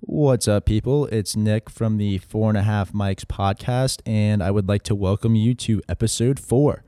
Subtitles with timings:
[0.00, 1.06] What's up, people?
[1.06, 4.94] It's Nick from the Four and a Half Mics podcast, and I would like to
[4.94, 6.84] welcome you to episode four.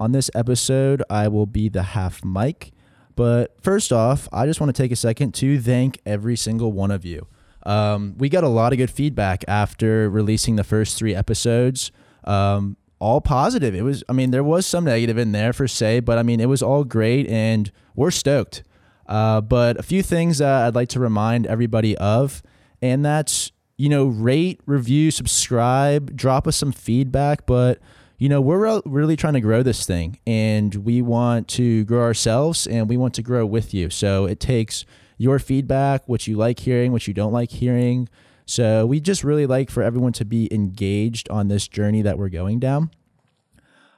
[0.00, 2.72] On this episode, I will be the half mic.
[3.14, 6.90] But first off, I just want to take a second to thank every single one
[6.90, 7.26] of you.
[7.66, 11.92] Um, we got a lot of good feedback after releasing the first three episodes.
[12.24, 13.74] Um, all positive.
[13.74, 16.40] It was, I mean, there was some negative in there for say, but I mean,
[16.40, 18.62] it was all great, and we're stoked.
[19.08, 22.42] Uh, but a few things uh, I'd like to remind everybody of,
[22.82, 27.46] and that's, you know, rate, review, subscribe, drop us some feedback.
[27.46, 27.80] But,
[28.18, 32.02] you know, we're re- really trying to grow this thing and we want to grow
[32.02, 33.88] ourselves and we want to grow with you.
[33.90, 34.84] So it takes
[35.16, 38.08] your feedback, what you like hearing, what you don't like hearing.
[38.46, 42.28] So we just really like for everyone to be engaged on this journey that we're
[42.28, 42.90] going down.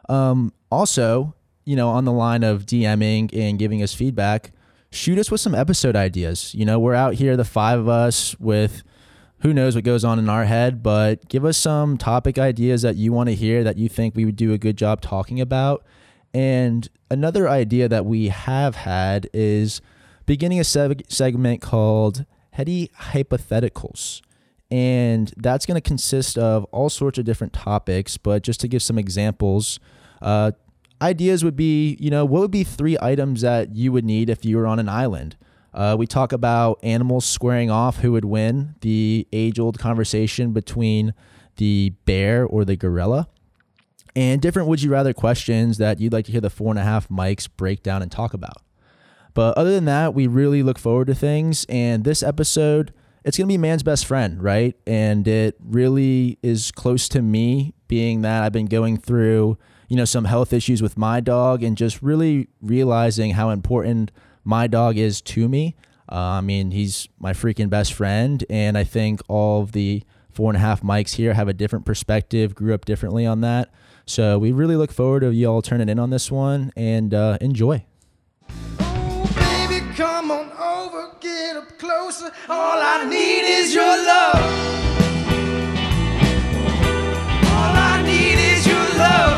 [0.09, 1.35] Um, also,
[1.65, 4.53] you know, on the line of DMing and giving us feedback,
[4.91, 6.55] shoot us with some episode ideas.
[6.55, 8.83] You know, we're out here, the five of us, with
[9.41, 12.97] who knows what goes on in our head, but give us some topic ideas that
[12.97, 15.85] you want to hear that you think we would do a good job talking about.
[16.35, 19.81] And another idea that we have had is
[20.27, 24.21] beginning a seg- segment called Heady Hypotheticals.
[24.71, 28.83] And that's going to consist of all sorts of different topics, but just to give
[28.83, 29.81] some examples,
[30.23, 30.53] uh,
[31.03, 34.45] ideas would be, you know, what would be three items that you would need if
[34.45, 35.37] you were on an island?
[35.73, 41.15] Uh, we talk about animals squaring off who would win, the age old conversation between
[41.57, 43.29] the bear or the gorilla,
[44.17, 46.83] and different would you rather questions that you'd like to hear the four and a
[46.83, 48.57] half mics break down and talk about.
[49.35, 51.65] But other than that, we really look forward to things.
[51.69, 52.93] And this episode,
[53.25, 54.75] it's going to be man's best friend, right?
[54.87, 59.57] And it really is close to me, being that I've been going through
[59.91, 64.13] you know, some health issues with my dog and just really realizing how important
[64.45, 65.75] my dog is to me.
[66.11, 68.45] Uh, I mean, he's my freaking best friend.
[68.49, 71.85] And I think all of the four and a half mics here have a different
[71.87, 73.69] perspective, grew up differently on that.
[74.07, 77.39] So we really look forward to you all turning in on this one and uh,
[77.41, 77.85] enjoy.
[78.79, 82.31] Oh, baby, come on over, get up closer.
[82.49, 84.37] All I need is your love.
[87.51, 89.30] All I need is your love.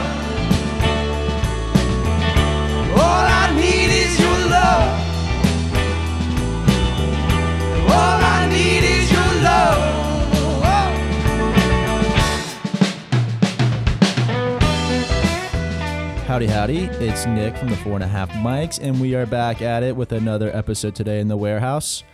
[16.32, 16.84] Howdy, howdy.
[17.04, 19.94] It's Nick from the Four and a Half Mics, and we are back at it
[19.94, 22.04] with another episode today in the warehouse.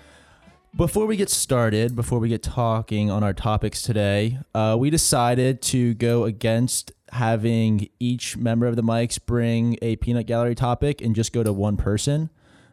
[0.75, 5.63] Before we get started, before we get talking on our topics today, uh, we decided
[5.63, 11.15] to go against having each member of the mics bring a peanut gallery topic and
[11.15, 12.29] just go to one person.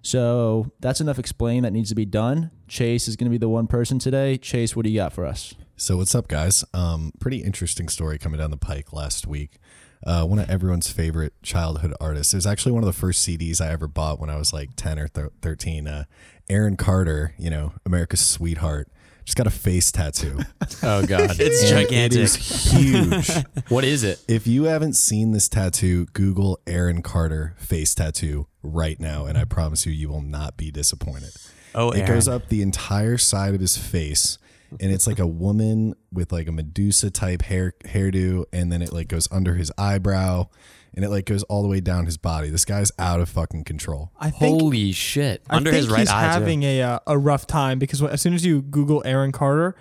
[0.05, 2.51] So that's enough explain that needs to be done.
[2.67, 4.37] Chase is going to be the one person today.
[4.37, 5.55] Chase, what do you got for us?
[5.77, 6.63] So what's up, guys?
[6.75, 9.57] Um, pretty interesting story coming down the pike last week.
[10.05, 12.35] Uh, one of everyone's favorite childhood artists.
[12.35, 14.75] It was actually one of the first CDs I ever bought when I was like
[14.75, 15.87] ten or th- thirteen.
[15.87, 16.03] Uh,
[16.47, 18.87] Aaron Carter, you know, America's sweetheart,
[19.25, 20.39] just got a face tattoo.
[20.83, 22.17] Oh god, it's And gigantic.
[22.19, 22.35] It is
[22.71, 23.29] huge.
[23.69, 24.23] what is it?
[24.27, 29.45] if you haven't seen this tattoo, Google Aaron Carter face tattoo right now, and I
[29.45, 31.31] promise you, you will not be disappointed.
[31.73, 32.13] Oh, it Aaron.
[32.13, 34.37] goes up the entire side of his face
[34.79, 38.91] and it's like a woman with like a medusa type hair hairdo and then it
[38.91, 40.47] like goes under his eyebrow
[40.95, 43.63] and it like goes all the way down his body this guy's out of fucking
[43.63, 45.41] control I think Holy shit!
[45.49, 46.21] I Under think his right he's eye.
[46.23, 46.27] too.
[46.39, 49.75] having a uh, a rough time because when- as soon as you Google Aaron Carter,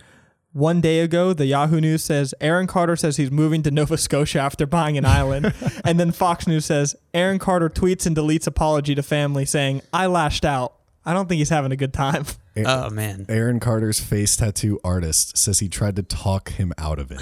[0.53, 4.41] one day ago the Yahoo News says Aaron Carter says he's moving to Nova Scotia
[4.41, 5.53] after buying an island,
[5.85, 10.07] and then Fox News says Aaron Carter tweets and deletes apology to family saying I
[10.07, 10.75] lashed out.
[11.07, 12.25] I don't think he's having a good time.
[12.65, 13.27] Oh man.
[13.29, 17.21] aaron carter's face tattoo artist says he tried to talk him out of it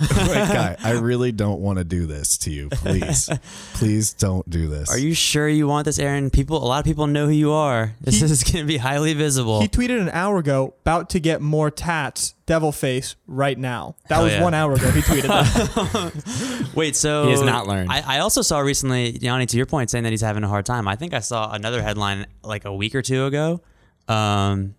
[0.10, 3.28] like guy i really don't want to do this to you please
[3.74, 6.30] please don't do this Are you sure you want this, Aaron?
[6.30, 7.94] People, a lot of people know who you are.
[8.00, 9.60] This He- is going to be highly visible.
[9.60, 13.96] He tweeted an hour ago about to get more tats, devil face right now.
[14.08, 14.42] That Hell was yeah.
[14.42, 14.90] one hour ago.
[14.90, 16.70] He tweeted that.
[16.74, 17.90] Wait, so He has not learned.
[17.90, 20.66] I, I also saw recently, Yanni, to your point, saying that he's having a hard
[20.66, 20.88] time.
[20.88, 23.60] I think I saw another headline like a week or two ago,
[24.08, 24.74] um,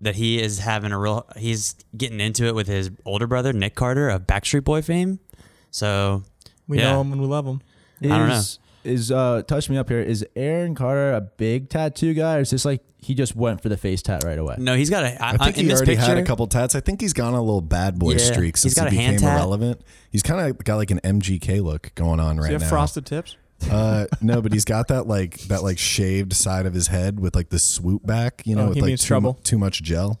[0.00, 1.26] that he is having a real.
[1.36, 5.18] He's getting into it with his older brother Nick Carter of Backstreet Boy fame.
[5.70, 6.22] So
[6.68, 6.92] We Yeah.
[6.92, 7.60] know him and we love him.
[8.00, 8.42] Is, I don't know.
[8.84, 10.00] Is uh touch me up here?
[10.00, 13.68] Is Aaron Carter a big tattoo guy, or is this like he just went for
[13.68, 14.54] the face tat right away?
[14.58, 15.22] no, he's got a.
[15.22, 16.74] I, I think in he already picture, had a couple tats.
[16.74, 18.96] I think he's gone on a little bad boy Yeah, streak he's since got he
[18.98, 19.36] a hand became tat.
[19.38, 19.80] irrelevant.
[20.10, 22.68] He's kind of got like an MGK look going on Does right he have now.
[22.68, 23.36] frosted tips?
[23.70, 27.34] Uh, no, but he's got that like that like shaved side of his head with
[27.34, 29.34] like the swoop back, you know, Oh, with he like means too, trouble.
[29.42, 30.20] too much gel.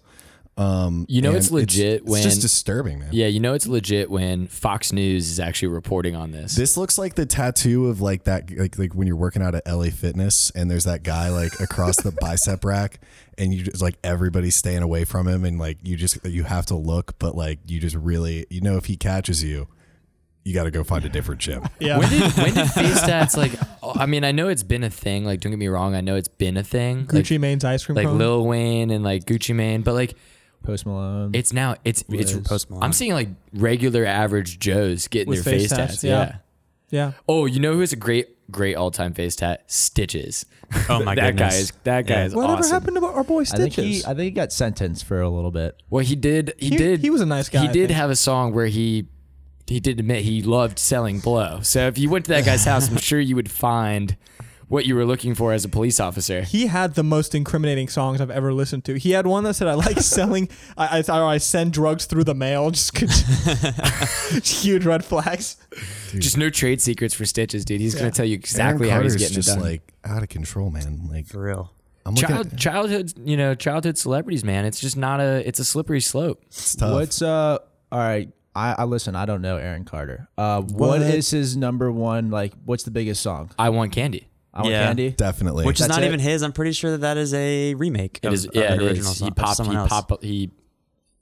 [0.56, 3.10] Um, You know and it's legit it's, when- just disturbing, man.
[3.12, 6.56] Yeah, you know it's legit when Fox News is actually reporting on this.
[6.56, 9.62] This looks like the tattoo of like that, like like when you're working out at
[9.68, 12.98] LA Fitness and there's that guy like across the bicep rack,
[13.38, 16.66] and you just like everybody's staying away from him, and like you just you have
[16.66, 19.68] to look, but like you just really you know if he catches you,
[20.48, 21.62] you got to go find a different gym.
[21.78, 21.98] Yeah.
[21.98, 23.52] when did when did face tats like?
[23.82, 25.24] I mean, I know it's been a thing.
[25.24, 25.94] Like, don't get me wrong.
[25.94, 27.00] I know it's been a thing.
[27.10, 28.18] Like, Gucci Mane's ice cream like cone.
[28.18, 30.14] Lil Wayne and like Gucci Mane, but like
[30.62, 31.30] Post Malone.
[31.34, 32.82] it's now it's it's Post Malone.
[32.84, 36.04] I'm seeing like regular average Joes getting With their face face, tats, tats.
[36.04, 36.36] yeah.
[36.90, 37.06] Yeah.
[37.06, 37.12] yeah.
[37.28, 39.64] Oh, you know who has a great great all time face tat?
[39.70, 40.46] Stitches.
[40.90, 41.18] Oh my god.
[41.24, 41.54] that goodness.
[41.54, 42.24] guy is that guy Yeah.
[42.26, 42.72] is Whatever awesome.
[42.72, 43.84] happened to our boy I think Stitches?
[43.84, 45.80] he I think he got sentenced for a little bit.
[45.88, 46.52] Well, he did.
[46.58, 47.00] He, He- did.
[47.00, 47.96] he was a nice guy, He I did think.
[47.96, 49.06] have a song where he
[49.68, 51.60] he did admit he loved selling blow.
[51.62, 54.16] So if you went to that guy's house, I'm sure you would find
[54.68, 56.42] what you were looking for as a police officer.
[56.42, 58.98] he had the most incriminating songs I've ever listened to.
[58.98, 60.50] He had one that said, "I like selling.
[60.76, 65.56] I, I thought I send drugs through the mail." Just, just huge red flags.
[66.12, 67.80] Just no trade secrets for Stitches, dude.
[67.80, 68.00] He's Yeah.
[68.00, 69.60] gonna tell you exactly how he's Carter's getting it done.
[69.60, 71.08] like out of control, man.
[71.10, 71.72] Like For real.
[72.04, 74.64] I'm looking Child, at childhood, you know, childhood celebrities, man.
[74.64, 75.46] It's just not a.
[75.46, 76.42] It's a slippery slope.
[76.46, 76.92] it's tough.
[76.92, 77.58] What's uh
[77.92, 78.30] all right.
[78.58, 80.28] I, I listen, I don't know Aaron Carter.
[80.36, 81.00] Uh what What?
[81.02, 83.50] is his number one like what's the biggest song?
[83.58, 84.28] I want candy.
[84.52, 84.86] I want Yeah.
[84.86, 85.10] candy.
[85.10, 85.64] Definitely.
[85.66, 86.06] Which is That's not it?
[86.08, 86.42] even his.
[86.42, 88.18] I'm pretty sure that that is a remake.
[88.22, 88.46] It of, is.
[88.46, 89.18] of Yeah, an it original is.
[89.18, 89.26] song.
[89.26, 89.50] He of popped.
[89.50, 89.88] He someone else.
[89.88, 90.24] popped.
[90.24, 90.50] He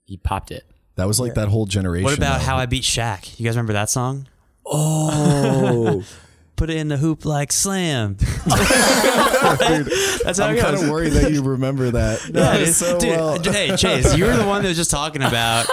[0.07, 0.65] he popped it.
[0.95, 2.05] that was like that whole generation.
[2.05, 2.47] What about though.
[2.47, 3.39] How I Beat Shaq?
[3.39, 4.27] You guys remember that song?
[4.65, 6.03] Oh,
[6.57, 8.17] Put it in the hoop like slam.
[8.47, 10.83] That's how I'm it kind goes.
[10.85, 12.25] of worried that you remember that.
[12.25, 13.43] Yeah, That dude, is so dude, well.
[13.43, 15.67] hey Chase, you were the one that was just talking about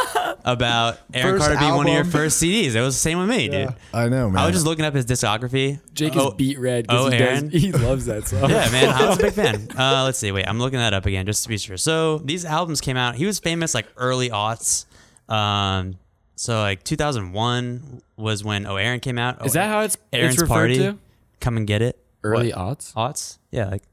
[0.46, 2.12] about Aaron First Carter being one of your album.
[2.12, 2.76] first CDs.
[2.76, 3.74] It was the same with me, dude.
[3.94, 4.42] I know, man.
[4.42, 5.80] I was just looking up his discography.
[5.94, 7.50] Jake oh, is beet red oh, he, does- Aaron?
[7.52, 8.50] he loves that song.
[8.50, 9.68] Yeah, man, I was a big fan.
[9.78, 10.32] Uh, let's see.
[10.32, 11.78] Wait, I'm looking that up again just to be sure.
[11.78, 13.16] So these albums came out.
[13.16, 14.86] He was famous like early aughts.
[15.30, 15.96] Um,
[16.36, 19.46] so like 2001 was when Oh Aaron came out.
[19.46, 20.78] Is Oh, that how it's Aaron's it's referred Party?
[20.80, 20.98] to?
[21.40, 22.00] Come and get it.
[22.24, 22.80] Early What?
[22.80, 22.94] aughts.
[22.94, 23.38] Aughts?
[23.52, 23.84] Yeah, like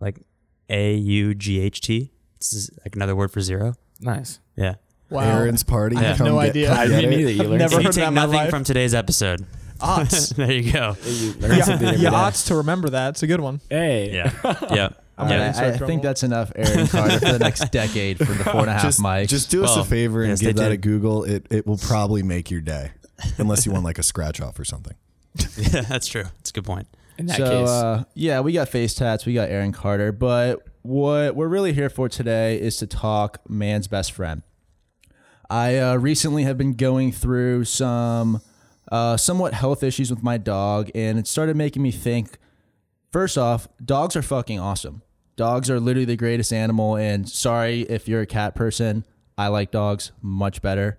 [0.00, 0.18] like
[0.68, 2.10] A U G H T.
[2.40, 3.74] This is like another word for zero.
[4.00, 4.40] Nice.
[4.56, 4.74] Yeah.
[5.10, 5.22] Wow.
[5.22, 5.96] Aaron's party.
[5.96, 6.72] I have Come no get- idea.
[6.72, 7.30] I get didn't either.
[7.30, 8.50] You I've learned never If you heard that take in my nothing life.
[8.50, 9.46] from today's episode,
[9.78, 10.34] Aughts.
[10.36, 10.96] there you go.
[11.04, 12.16] You learned something yeah, every yeah, day.
[12.16, 13.10] oughts to remember that.
[13.10, 13.60] It's a good one.
[13.70, 14.12] Hey.
[14.14, 14.32] Yeah.
[14.72, 14.88] yeah.
[15.18, 15.52] All Yeah.
[15.56, 18.70] I, I think that's enough Aaron Carter for the next decade for the four and
[18.70, 19.28] a half Just, mics.
[19.28, 20.76] just do us Well, a favor and yeah, stay give that a.
[20.76, 21.24] Google.
[21.24, 22.90] It it will probably make your day,
[23.38, 24.94] unless you want like a scratch off or something.
[25.56, 26.24] Yeah, that's true.
[26.24, 26.88] That's a good point.
[27.18, 30.62] In that so case, uh, yeah, we got face tats, we got Aaron Carter, but
[30.82, 34.42] what we're really here for today is to talk man's best friend.
[35.48, 38.40] I uh, recently have been going through some
[38.90, 42.38] uh, somewhat health issues with my dog, and it started making me think.
[43.12, 45.02] First off, dogs are fucking awesome.
[45.36, 49.04] Dogs are literally the greatest animal, and sorry if you're a cat person.
[49.38, 50.98] I like dogs much better,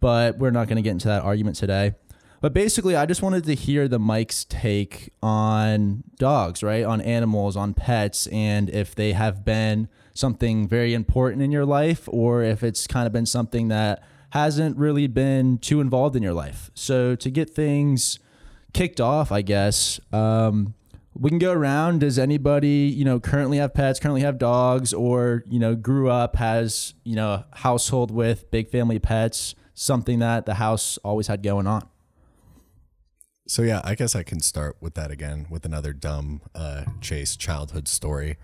[0.00, 1.94] but we're not going to get into that argument today.
[2.40, 6.84] But basically, I just wanted to hear the Mics' take on dogs, right?
[6.84, 12.08] On animals, on pets, and if they have been something very important in your life
[12.10, 16.32] or if it's kind of been something that hasn't really been too involved in your
[16.32, 16.70] life.
[16.74, 18.18] So, to get things
[18.72, 20.74] kicked off, I guess, um,
[21.14, 22.00] we can go around.
[22.00, 26.36] Does anybody, you know, currently have pets, currently have dogs, or, you know, grew up,
[26.36, 31.42] has, you know, a household with big family pets, something that the house always had
[31.42, 31.86] going on?
[33.46, 37.36] So yeah, I guess I can start with that again with another dumb uh, Chase
[37.36, 38.36] childhood story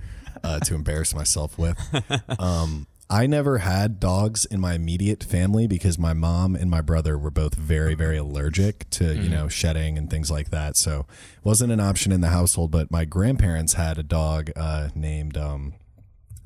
[0.42, 1.78] uh, to embarrass myself with.
[2.38, 7.16] Um, I never had dogs in my immediate family because my mom and my brother
[7.16, 10.76] were both very, very allergic to you know shedding and things like that.
[10.76, 11.06] So
[11.42, 12.70] wasn't an option in the household.
[12.70, 15.72] But my grandparents had a dog uh, named um,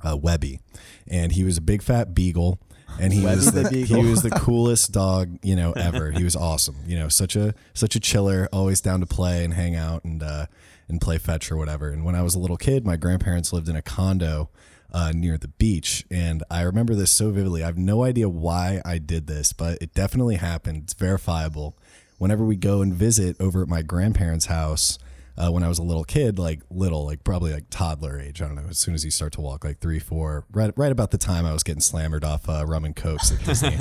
[0.05, 0.61] uh, Webby,
[1.09, 2.61] and he was a big fat beagle.
[3.01, 6.11] And he was the, the he was the coolest dog you know ever.
[6.11, 6.77] He was awesome.
[6.87, 10.23] You know, such a such a chiller, always down to play and hang out and
[10.23, 10.47] uh,
[10.89, 11.91] and play fetch or whatever.
[11.91, 14.51] And when I was a little kid, my grandparents lived in a condo
[14.93, 17.63] uh, near the beach, and I remember this so vividly.
[17.63, 20.83] I have no idea why I did this, but it definitely happened.
[20.85, 21.77] It's verifiable.
[22.19, 24.99] Whenever we go and visit over at my grandparents' house,
[25.37, 28.43] uh, when I was a little kid, like little, like probably like toddler age.
[28.43, 28.69] I don't know.
[28.69, 31.47] As soon as you start to walk, like three, four, right, right about the time
[31.47, 33.77] I was getting slammered off uh, rum and cokes at Disney.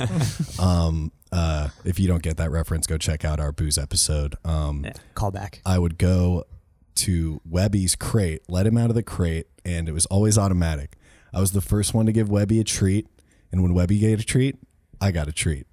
[0.62, 4.36] um, uh, if you don't get that reference, go check out our booze episode.
[4.44, 4.92] Um, Yeah.
[5.14, 5.60] Call back.
[5.64, 6.44] I would go
[6.94, 10.96] to Webby's crate, let him out of the crate, and it was always automatic.
[11.32, 13.06] I was the first one to give Webby a treat,
[13.50, 14.56] and when Webby gave a treat,
[15.00, 15.66] I got a treat.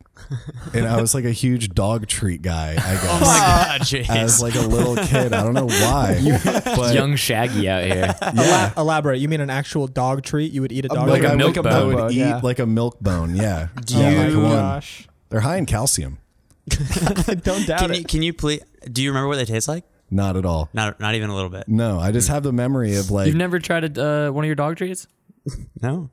[0.73, 2.71] And I was like a huge dog treat guy.
[2.71, 3.03] I guess.
[3.09, 4.09] Oh my god, jeez.
[4.09, 6.39] As like a little kid, I don't know why,
[6.75, 8.15] but Young Shaggy out here.
[8.35, 9.19] yeah, Elaborate.
[9.19, 10.51] You mean an actual dog treat?
[10.51, 11.31] You would eat a dog like treat?
[11.31, 11.73] I milk would, bone.
[11.73, 12.39] I would eat yeah.
[12.43, 13.35] like a milk bone.
[13.35, 14.35] Yeah, Do Yeah, you?
[14.39, 14.51] like one.
[14.59, 15.07] gosh.
[15.29, 16.17] They're high in calcium.
[16.71, 17.97] I don't doubt can it.
[17.99, 18.61] you can you please?
[18.91, 19.83] Do you remember what they taste like?
[20.11, 20.69] Not at all.
[20.73, 21.67] Not not even a little bit.
[21.67, 24.47] No, I just have the memory of like You've never tried a, uh, one of
[24.47, 25.07] your dog treats
[25.81, 26.09] No,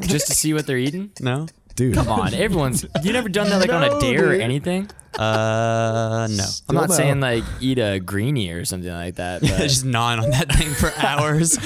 [0.00, 1.10] just to see what they're eating?
[1.20, 1.46] no.
[1.74, 1.94] Dude.
[1.94, 2.84] Come on, everyone's.
[3.02, 4.88] You never done that like on a No, dare or anything?
[5.18, 6.44] Uh, no.
[6.68, 6.94] I'm not no.
[6.94, 9.40] saying like eat a greenie or something like that.
[9.50, 11.58] But Just gnawing on that thing for hours.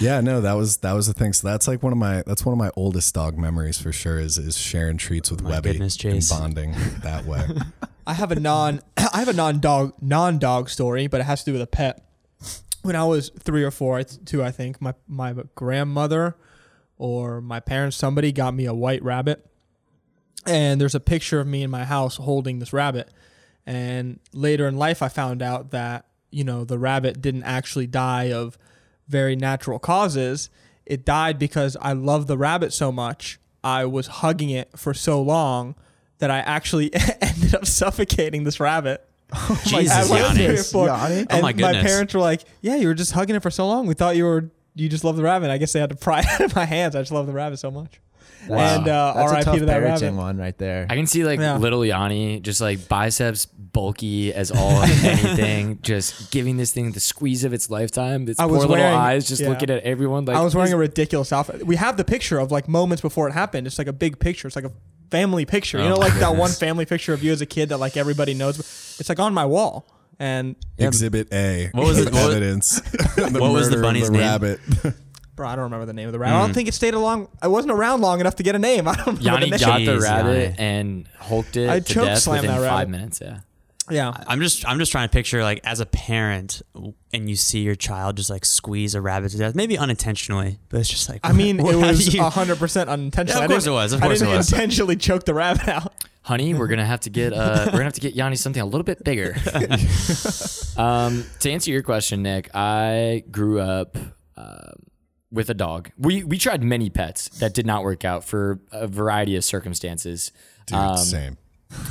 [0.00, 1.32] Yeah, no, that was that was the thing.
[1.32, 4.18] So that's like one of my that's one of my oldest dog memories for sure.
[4.18, 6.30] Is is sharing treats with My Webby goodness, and Chase.
[6.30, 7.46] bonding that way.
[8.06, 11.44] I have a non I have a non dog non dog story, but it has
[11.44, 12.02] to do with a pet.
[12.82, 16.36] When I was three or four, it's two I think, my my grandmother
[16.98, 19.44] or my parents, somebody got me a white rabbit.
[20.46, 23.10] And there's a picture of me in my house holding this rabbit.
[23.66, 28.32] And later in life I found out that, you know, the rabbit didn't actually die
[28.32, 28.56] of
[29.08, 30.48] very natural causes.
[30.84, 33.40] It died because I loved the rabbit so much.
[33.64, 35.74] I was hugging it for so long
[36.18, 39.02] that I actually ended up suffocating this rabbit.
[39.64, 40.56] Jesus, I was Yanni.
[40.56, 41.82] three or oh And Oh my goodness.
[41.84, 43.88] parents were like, "Yeah, you were just hugging it for so long.
[43.88, 46.20] We thought you were you just love the rabbit." I guess they had to pry
[46.20, 46.94] it out of my hands.
[46.94, 48.00] I just love the rabbit so much.
[48.48, 49.44] And uh, That's a R.I.P.
[49.44, 50.14] tough to that parenting rabbit.
[50.14, 50.86] one right there.
[50.88, 51.56] I can see like Yeah.
[51.56, 57.42] little Yanni just like biceps bulky as all anything, just giving this thing the squeeze
[57.42, 58.28] of its lifetime.
[58.28, 59.48] Its I poor was little wearing- eyes just yeah.
[59.48, 61.66] looking at everyone like I was wearing a ridiculous outfit.
[61.66, 63.66] We have the picture of like moments before it happened.
[63.66, 64.46] It's like a big picture.
[64.46, 64.72] It's like a
[65.10, 65.78] family picture.
[65.78, 66.58] You Oh know, my like that one goodness.
[66.60, 68.58] family picture of you as a kid that like everybody knows.
[69.00, 69.88] It's like on my wall.
[70.18, 71.70] And Exhibit A.
[71.72, 72.80] What was the what evidence?
[73.16, 74.22] the what was the murder of bunny's name?
[74.22, 74.60] Rabbit.
[75.36, 76.34] bro, I don't remember the name of the rabbit.
[76.36, 76.54] I don't mm.
[76.54, 77.28] think it stayed along.
[77.42, 78.88] I wasn't around long enough to get a name.
[78.88, 79.66] I don't remember Yanni the name.
[79.66, 80.54] got the Jeez, rabbit Yanni.
[80.58, 83.20] and hulked it I to choke death slammed within that five minutes.
[83.22, 83.40] Yeah.
[83.90, 84.12] Yeah.
[84.26, 86.62] I'm just I'm just trying to picture like as a parent
[87.12, 90.80] and you see your child just like squeeze a rabbit to death, maybe unintentionally, but
[90.80, 93.40] it's just like I mean, what- it how do was you- hundred percent unintentional.
[93.40, 94.52] Yeah, of I course didn't- it was, of I course it didn't was.
[94.52, 95.92] intentionally choke the rabbit out.
[96.26, 98.66] Honey, we're gonna have to get uh we're gonna have to get Yanni something a
[98.66, 99.36] little bit bigger.
[100.76, 103.96] um, to answer your question, Nick, I grew up
[104.36, 104.72] uh,
[105.30, 105.90] with a dog.
[105.96, 110.32] We we tried many pets that did not work out for a variety of circumstances,
[110.66, 111.38] Dude, Um, same.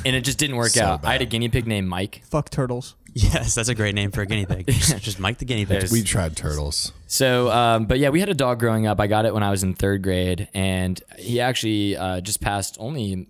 [0.04, 1.04] and it just didn't work So out.
[1.06, 2.20] I had a guinea pig named Mike.
[2.28, 2.94] Fuck turtles.
[3.14, 4.66] Yes, that's a great name for a guinea pig.
[4.70, 5.70] Just, just Mike the guinea pig.
[5.78, 6.92] There's- We tried turtles.
[7.06, 9.00] So, um, but yeah, we had a dog growing up.
[9.00, 12.76] I got it when I was in third grade, and he actually uh, just passed
[12.78, 13.26] only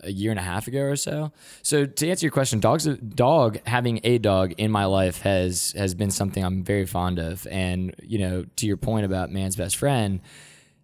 [0.00, 1.32] a year and a half ago or so.
[1.62, 5.94] So, to answer your question, dogs, dog having a dog in my life has has
[5.94, 7.46] been something I'm very fond of.
[7.50, 10.20] And you know, to your point about man's best friend,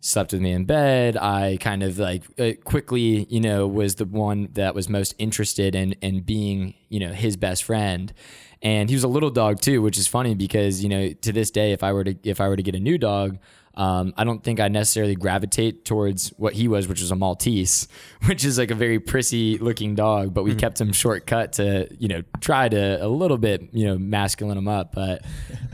[0.01, 1.17] slept with me in bed.
[1.17, 5.75] I kind of like uh, quickly, you know, was the one that was most interested
[5.75, 8.13] in in being, you know, his best friend.
[8.61, 11.51] And he was a little dog too, which is funny because you know to this
[11.51, 13.39] day, if I were to if I were to get a new dog,
[13.77, 17.89] um, I don't think I necessarily gravitate towards what he was, which was a Maltese,
[18.27, 20.33] which is like a very prissy looking dog.
[20.33, 23.99] But we kept him shortcut to you know try to a little bit you know
[23.99, 24.95] masculine him up.
[24.95, 25.25] But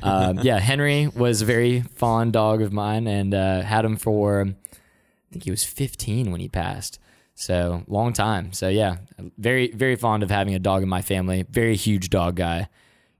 [0.02, 4.46] um, yeah, Henry was a very fond dog of mine and uh, had him for
[4.46, 6.98] I think he was 15 when he passed.
[7.34, 8.52] So long time.
[8.52, 8.96] So yeah,
[9.38, 11.44] very very fond of having a dog in my family.
[11.50, 12.68] Very huge dog guy.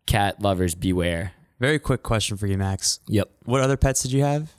[0.06, 1.32] Cat lovers beware.
[1.60, 3.00] Very quick question for you, Max.
[3.06, 3.30] Yep.
[3.44, 4.52] What other pets did you have?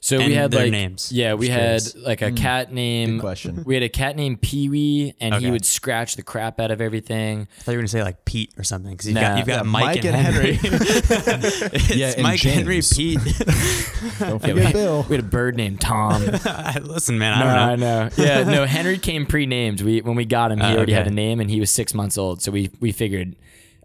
[0.00, 1.10] So And we had their like names.
[1.12, 2.36] Yeah, we had like a hmm.
[2.36, 3.14] cat named.
[3.14, 3.62] Good question.
[3.66, 6.80] We had a cat named Pee Wee, and he would scratch the crap out of
[6.80, 7.48] everything.
[7.58, 9.20] I thought you were gonna say like Pete or something because you've Nah.
[9.22, 10.58] got you've got Yeah, Mike, Mike and and Henry.
[10.62, 13.18] it's Yeah, and Mike, Henry, Pete.
[14.20, 15.04] Don't Yeah, we, Bill.
[15.08, 16.24] we had a bird named Tom.
[16.24, 17.98] Listen, man, I no, don't know.
[18.00, 18.10] I know.
[18.16, 18.66] Yeah, no.
[18.66, 19.80] Henry came pre-named.
[19.80, 21.92] We when we got him, he Oh, already had a name, and he was six
[21.92, 22.40] months old.
[22.40, 23.34] So we we figured.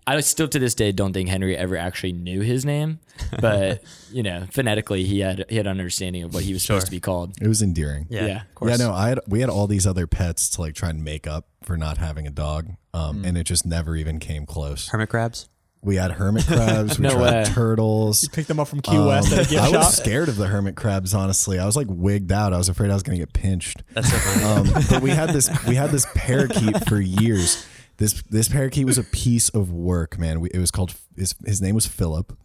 [0.06, 3.00] I still to this day don't think Henry ever actually knew his name,
[3.40, 6.86] but you know, phonetically he had he had an understanding of what he was supposed
[6.88, 7.34] to be called.
[7.42, 8.08] It was endearing.
[8.10, 8.42] Yeah, Yeah.
[8.42, 8.72] of course.
[8.72, 11.26] Yeah, no, I had we had all these other pets to like try and make
[11.28, 13.28] up for not having a dog, um, Mm.
[13.30, 14.90] and it just never even came close.
[14.90, 15.48] Hermit crabs.
[15.86, 17.44] We had hermit crabs, we No tried way.
[17.46, 18.24] turtles.
[18.24, 19.94] You picked them up from Key West Um, at a gift I was shop.
[19.94, 21.14] scared of the hermit crabs.
[21.14, 22.54] Honestly, I was like wigged out.
[22.54, 23.84] I was afraid I was going to get pinched.
[23.94, 24.70] That's so funny.
[24.70, 27.66] Um, but we had this we had this parakeet for years.
[28.04, 30.42] This this parakeet was a piece of work, man.
[30.42, 32.38] We, it was called his, his name was Philip,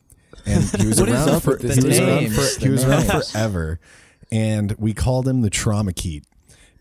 [0.46, 2.34] and he was What is around up for with he was around names?
[2.36, 3.32] for The he was around names.
[3.32, 3.80] forever,
[4.30, 6.22] and we called him the trauma keet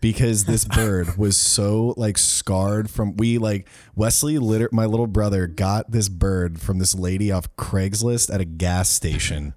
[0.00, 5.48] because this bird was so like scarred from we like Wesley liter- my little brother
[5.48, 9.54] got this bird from this lady off Craigslist at a gas station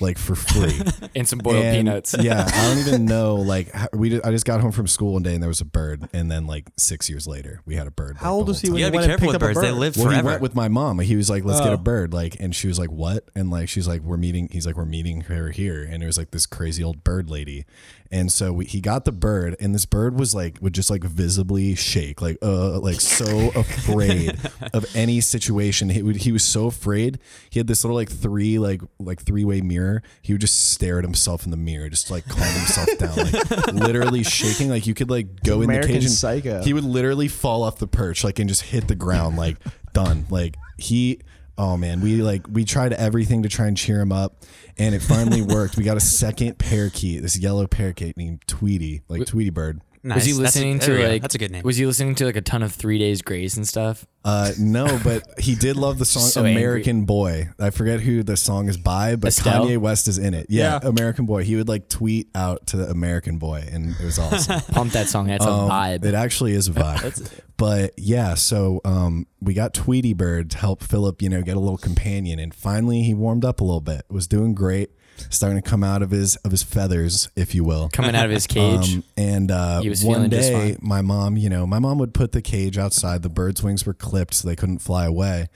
[0.00, 0.80] like for free.
[1.16, 2.14] and some boiled And, peanuts.
[2.20, 3.36] yeah, I don't even know.
[3.36, 5.64] Like we, just, I just got home from school one day and there was a
[5.66, 8.16] bird, and then like six years later we had a bird.
[8.18, 9.36] How like, old the was he whole when You you gotta be careful picked with
[9.36, 9.60] up a birds.
[9.60, 9.78] They bird?
[9.78, 10.98] live Well, he went with my mom.
[10.98, 11.74] He was like, "Let's get Oh.
[11.74, 14.66] a bird." Like, and she was like, "What?" And like, she's like, "We're meeting." He's
[14.66, 17.64] like, "We're meeting her here." And it was like this crazy old bird lady.
[18.10, 21.02] And so we, he got the bird, and this bird was like, would just like
[21.04, 24.38] visibly shake, like, uh, like so afraid
[24.72, 25.88] of any situation.
[25.88, 27.18] He would, he was so afraid.
[27.50, 30.02] He had this little like three, like, like three way mirror.
[30.22, 33.66] He would just stare at himself in the mirror, just like calm himself down, like
[33.72, 34.70] literally shaking.
[34.70, 36.62] Like you could like go in the cage and Psycho.
[36.62, 39.56] he would literally fall off the perch like and just hit the ground like
[39.92, 41.20] done like he
[41.58, 42.00] oh man.
[42.00, 44.44] We like we tried everything to try and cheer him up
[44.78, 45.76] and it finally worked.
[45.76, 50.16] We got a second parakeet this yellow parakeet named tweety like tweety bird Nice.
[50.16, 51.22] Was he That's a- listening to like?
[51.22, 51.62] That's a good name.
[51.64, 54.06] Was he listening to like a ton of Three Days Grace and stuff?
[54.24, 56.60] uh no but he did love the song So angry.
[56.60, 59.66] american boy i forget who the song is by but Estelle?
[59.66, 60.88] kanye west is in it yeah, Yeah.
[60.88, 64.60] american boy he would like tweet out to the american boy and it was awesome
[64.72, 65.28] Pump that song.
[65.28, 66.04] That's Um, a vibe.
[66.04, 67.40] It actually is a vibe.
[67.56, 71.60] but yeah, so um, we got Tweety Bird to help Philip, you know, get a
[71.60, 74.02] little companion, and finally he warmed up a little bit.
[74.10, 74.90] Was doing great,
[75.30, 77.88] starting to come out of his of his feathers, if you will.
[77.92, 78.94] Coming out of his cage.
[78.96, 80.78] Um, and uh, He was one feeling just day, fine.
[80.80, 83.22] my mom, you know, my mom would put the cage outside.
[83.22, 85.48] The birds' wings were clipped, so they couldn't fly away.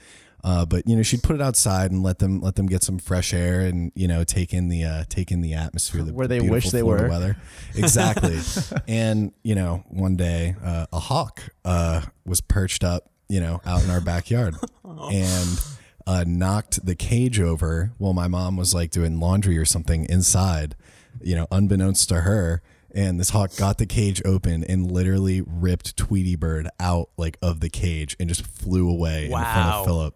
[0.43, 2.97] Uh, but you know, she'd put it outside and let them let them get some
[2.97, 6.01] fresh air and you know take in the uh, take in the atmosphere.
[6.01, 7.09] The Where they beautiful wish they Florida were.
[7.09, 7.37] Weather.
[7.75, 8.39] Exactly.
[8.87, 13.83] and you know, one day uh, a hawk uh, was perched up, you know, out
[13.83, 15.59] in our backyard, and
[16.07, 20.75] uh, knocked the cage over while my mom was like doing laundry or something inside,
[21.21, 22.61] you know, unbeknownst to her.
[22.93, 27.61] And this hawk got the cage open and literally ripped Tweety Bird out like of
[27.61, 30.15] the cage and just flew away in front of Philip.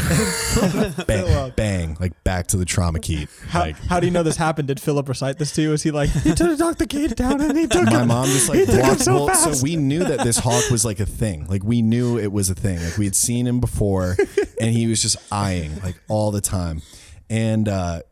[1.06, 3.28] bang, bang, like back to the trauma key.
[3.48, 4.68] How, Like how do you know this happened?
[4.68, 5.70] Did Philip recite this to you?
[5.70, 8.08] Was he like, he took knocked the cage down and he took my him?
[8.08, 9.00] mom just like He walked.
[9.02, 9.58] so well, fast.
[9.58, 11.46] so we knew that this hawk was like a thing.
[11.46, 12.82] Like we knew it was a thing.
[12.82, 14.16] Like we had seen him before,
[14.60, 16.82] and he was just eyeing like all the time.
[17.28, 18.02] And uh,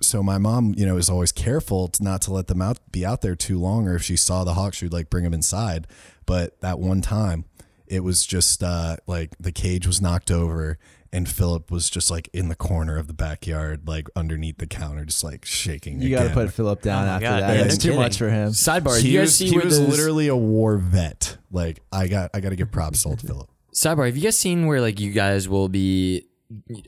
[0.00, 3.04] so my mom, you know, is always careful to not to let them out be
[3.04, 5.34] out there too long, or if she saw the hawk, she would like bring him
[5.34, 5.86] inside.
[6.26, 7.44] But that one time,
[7.86, 10.78] it was just uh, like the cage was knocked over.
[11.14, 15.04] And Philip was just like in the corner of the backyard, like underneath the counter,
[15.04, 16.00] just like shaking.
[16.00, 17.56] You got to put Philip down Oh after God, that.
[17.56, 18.00] yeah, it's too kidding.
[18.00, 18.48] much for him.
[18.52, 18.98] Sidebar.
[18.98, 21.36] he you guys was, see he where was those, literally a war vet.
[21.50, 23.50] Like I got I got to give props to old Philip.
[23.74, 26.28] Sidebar, have you guys seen where like you guys will be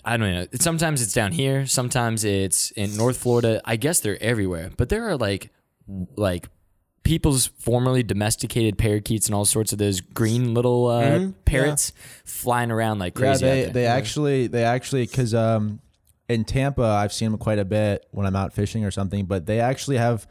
[0.05, 0.47] I don't know.
[0.55, 3.61] Sometimes it's down here, sometimes it's in North Florida.
[3.65, 4.71] I guess they're everywhere.
[4.77, 5.51] But there are like
[6.17, 6.49] like
[7.05, 11.93] people's formerly domesticated parakeets and all sorts of those green little uh, parrots
[12.25, 13.47] flying around like Yeah, crazy.
[13.47, 13.73] out they there.
[13.73, 15.81] they actually they actually because um
[16.29, 19.45] in Tampa I've seen them quite a bit when I'm out fishing or something, but
[19.47, 20.27] they actually have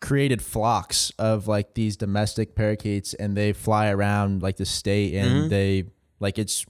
[0.00, 5.50] created flocks of like these domestic parakeets and they fly around like the state and
[5.50, 5.84] they
[6.20, 6.66] like it's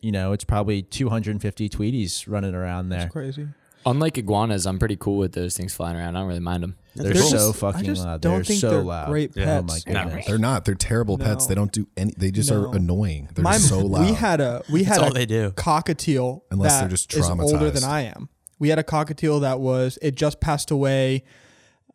[0.00, 3.08] you know it's probably 250 tweeties running around there.
[3.08, 3.46] Crazy.
[3.86, 6.16] Unlike iguanas, I'm pretty cool with those things flying around.
[6.16, 6.74] I don't really mind them.
[6.96, 8.20] They're, They're so just- I fucking just loud.
[8.20, 9.08] don't they're think so they're loud.
[9.08, 9.86] great Oh my pets.
[9.86, 10.26] Not goodness.
[10.26, 10.64] They're not.
[10.64, 11.46] They're terrible pets.
[11.46, 12.12] They don't do any.
[12.16, 12.70] They just No.
[12.70, 13.28] are annoying.
[13.34, 14.06] They're My, just so loud.
[14.08, 15.50] We had a we had all a they do.
[15.56, 17.84] cockatiel Unless that they're just is older than.
[17.84, 18.28] I am.
[18.58, 21.24] We had a cockatiel that was it just passed away.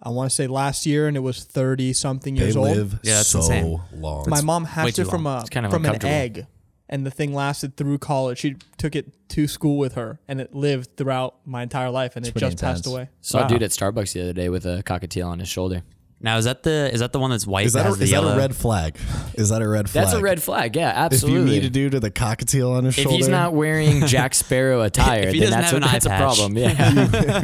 [0.03, 2.69] I want to say last year, and it was thirty something they years old.
[2.75, 3.79] live Yeah, that's so insane.
[3.93, 4.25] long.
[4.27, 5.43] My mom way hatched it from long.
[5.43, 6.13] a kind of from an uncomfortable.
[6.13, 6.47] egg,
[6.91, 8.37] and the thing lasted through college.
[8.39, 12.27] She took it to school with her, and it lived throughout my entire life, and
[12.27, 12.87] it pretty just passed intense.
[12.87, 13.09] away.
[13.21, 13.45] Saw Wow.
[13.45, 15.83] a dude at Starbucks the other day with a cockatiel on his shoulder.
[16.23, 18.03] Now is that the is that the one that's white is that, that a, the
[18.03, 18.33] is that yellow?
[18.33, 18.95] a red flag?
[19.33, 20.05] Is that a red flag?
[20.05, 20.75] That's a red flag.
[20.75, 21.07] Yeah, absolutely.
[21.07, 21.55] If absolutely.
[21.55, 24.35] you meet a dude with a cockatiel on his if shoulder, he's not wearing Jack
[24.35, 26.57] Sparrow attire, If he then doesn't that's, have a, eye that's a problem.
[26.57, 27.43] Yeah.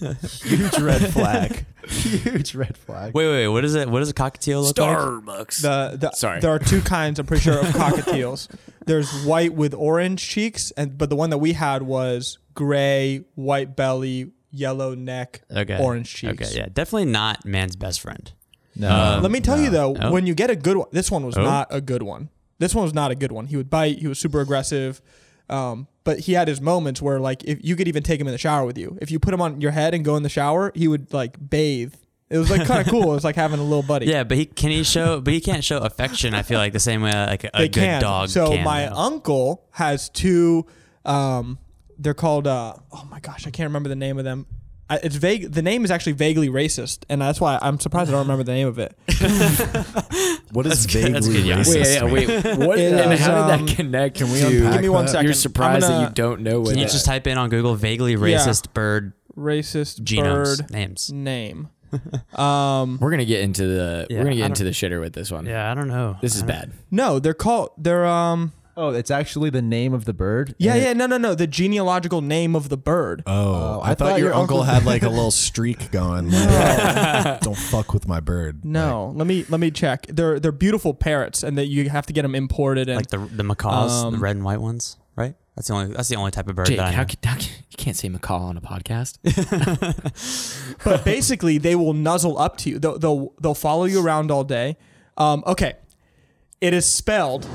[0.42, 1.64] Huge red flag.
[1.88, 3.14] Huge red flag.
[3.14, 3.88] Wait, wait, wait, what is it?
[3.88, 4.96] What does a cockatiel look like?
[4.96, 5.62] Starbucks.
[5.62, 6.40] The, the Sorry.
[6.40, 7.18] there are two kinds.
[7.18, 8.48] I'm pretty sure of cockatiels.
[8.88, 13.76] There's white with orange cheeks, and but the one that we had was gray, white
[13.76, 15.78] belly, yellow neck, Okay.
[15.80, 16.48] orange cheeks.
[16.50, 18.32] Okay, yeah, definitely not man's best friend.
[18.74, 18.90] No.
[18.90, 21.36] Um, Let me tell you though, when you get a good one, this one was
[21.36, 21.42] Oh.
[21.42, 22.30] not a good one.
[22.58, 23.46] This one was not a good one.
[23.46, 23.98] He would bite.
[23.98, 25.00] He was super aggressive.
[25.50, 28.32] Um, but he had his moments where like if you could even take him in
[28.32, 28.98] the shower with you.
[29.00, 31.36] If you put him on your head and go in the shower, he would like
[31.50, 31.94] bathe.
[32.30, 33.04] It was like kind of cool.
[33.04, 34.06] It was like having a little buddy.
[34.06, 36.34] Yeah, but he can he show, but he can't show affection.
[36.34, 38.02] I feel like the same way like a, a good can.
[38.02, 38.28] dog.
[38.28, 38.94] So can, my though.
[38.96, 40.66] uncle has two.
[41.06, 41.58] Um,
[41.98, 42.46] they're called.
[42.46, 44.46] Uh, oh my gosh, I can't remember the name of them.
[44.90, 45.52] I, it's vague.
[45.52, 48.52] The name is actually vaguely racist, and that's why I'm surprised I don't remember the
[48.52, 48.94] name of it.
[50.52, 51.60] what is That's good- that's vaguely good, yeah.
[51.60, 52.10] racist?
[52.12, 52.58] Wait, yeah, wait.
[52.66, 52.78] What?
[52.78, 54.16] It and is, how did um, that connect?
[54.18, 55.10] Can we unpack Give me one that?
[55.12, 55.24] second.
[55.26, 57.50] You're surprised I'm that you don't know what Can you that- just type in on
[57.50, 58.18] Google vaguely Yeah.
[58.18, 61.12] racist bird racist Genomes bird names.
[61.12, 61.68] name.
[62.34, 65.30] Um, We're gonna get into the Yeah, we're gonna get into the shitter with this
[65.30, 65.46] one.
[65.46, 66.16] Yeah, I don't know.
[66.20, 66.72] This is I don't- bad.
[66.90, 67.70] no, they're called.
[67.78, 68.52] They're um.
[68.80, 70.54] Oh, it's actually the name of the bird.
[70.56, 71.34] Yeah, And it- yeah, no, no, no.
[71.34, 73.24] The genealogical name of the bird.
[73.26, 75.90] Oh, Oh, I, I thought, thought your your uncle uncle- had like a little streak
[75.90, 76.30] going.
[76.30, 78.64] Like, Don't fuck with my bird.
[78.64, 80.06] No, let me let me check.
[80.08, 82.88] They're they're beautiful parrots, and that you have to get them imported.
[82.88, 85.34] And Like the the macaws, the Um, red and white ones, right?
[85.58, 87.06] That's the only that's the only type of bird Jake, that I how, know.
[87.08, 89.18] can- how can- you can't say macaw on a podcast?
[90.84, 92.78] but basically, they will nuzzle up to you.
[92.78, 94.76] They'll they'll, they'll follow you around all day.
[95.16, 95.74] Um, okay,
[96.60, 97.48] it is spelled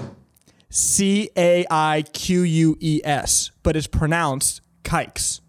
[0.69, 5.39] C A I Q U E S, but it's pronounced kikes.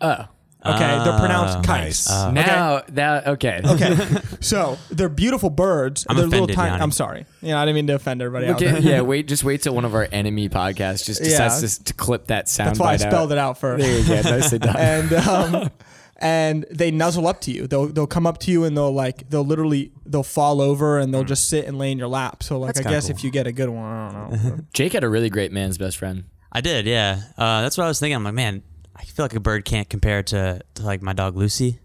[0.00, 0.28] oh,
[0.64, 2.06] Okay, they're pronounced kites.
[2.06, 2.10] kikes.
[2.10, 2.26] nice.
[2.28, 2.46] Okay?
[2.56, 3.60] now that okay.
[3.66, 3.96] Okay,
[4.40, 6.06] so they're beautiful birds.
[6.08, 6.70] I'm they're little offended, tiny.
[6.70, 6.82] Yanni.
[6.82, 7.26] I'm sorry.
[7.40, 8.80] Yeah, I didn't mean to offend everybody out Okay, there.
[8.96, 11.28] yeah, wait, just wait till one of our enemy podcasts just Yeah.
[11.48, 12.70] decides to, to clip that sound.
[12.70, 13.36] That's why I spelled out.
[13.36, 13.82] it out first.
[13.84, 14.76] There you go, nicely done.
[14.76, 15.70] and um,
[16.18, 17.66] and they nuzzle up to you.
[17.66, 21.12] They'll they'll come up to you and they'll like they'll literally they'll fall over and
[21.12, 22.42] they'll just sit and lay in your lap.
[22.44, 23.16] So like That's I guess cool.
[23.16, 24.58] if you get a good one, I don't know.
[24.72, 26.24] Jake had a really great man's best friend.
[26.52, 27.22] I did, yeah.
[27.36, 28.14] Uh, that's what I was thinking.
[28.14, 28.62] I'm like, man,
[28.96, 31.78] I feel like a bird can't compare to, to like my dog Lucy.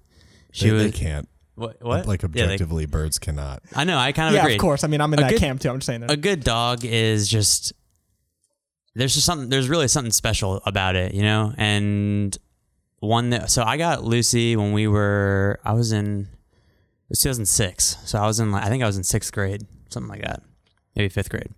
[0.51, 1.27] She They, was they can't.
[1.55, 1.81] what?
[1.83, 2.05] what?
[2.07, 3.61] Like Yeah, they- objectively, birds cannot.
[3.75, 3.97] I know.
[3.97, 4.55] I kind of yeah, agree.
[4.55, 4.83] of course.
[4.83, 5.69] I mean, I'm in A that good- camp too.
[5.69, 6.11] I'm just saying that.
[6.11, 7.73] A good dog is just
[8.95, 9.49] there's just something.
[9.49, 11.53] There's really something special about it, you know.
[11.57, 12.35] And
[12.99, 17.97] one that so I got Lucy when we were I was in it was 2006.
[18.05, 20.41] So I was in like I think I was in sixth grade, something like that,
[20.95, 21.49] maybe fifth grade.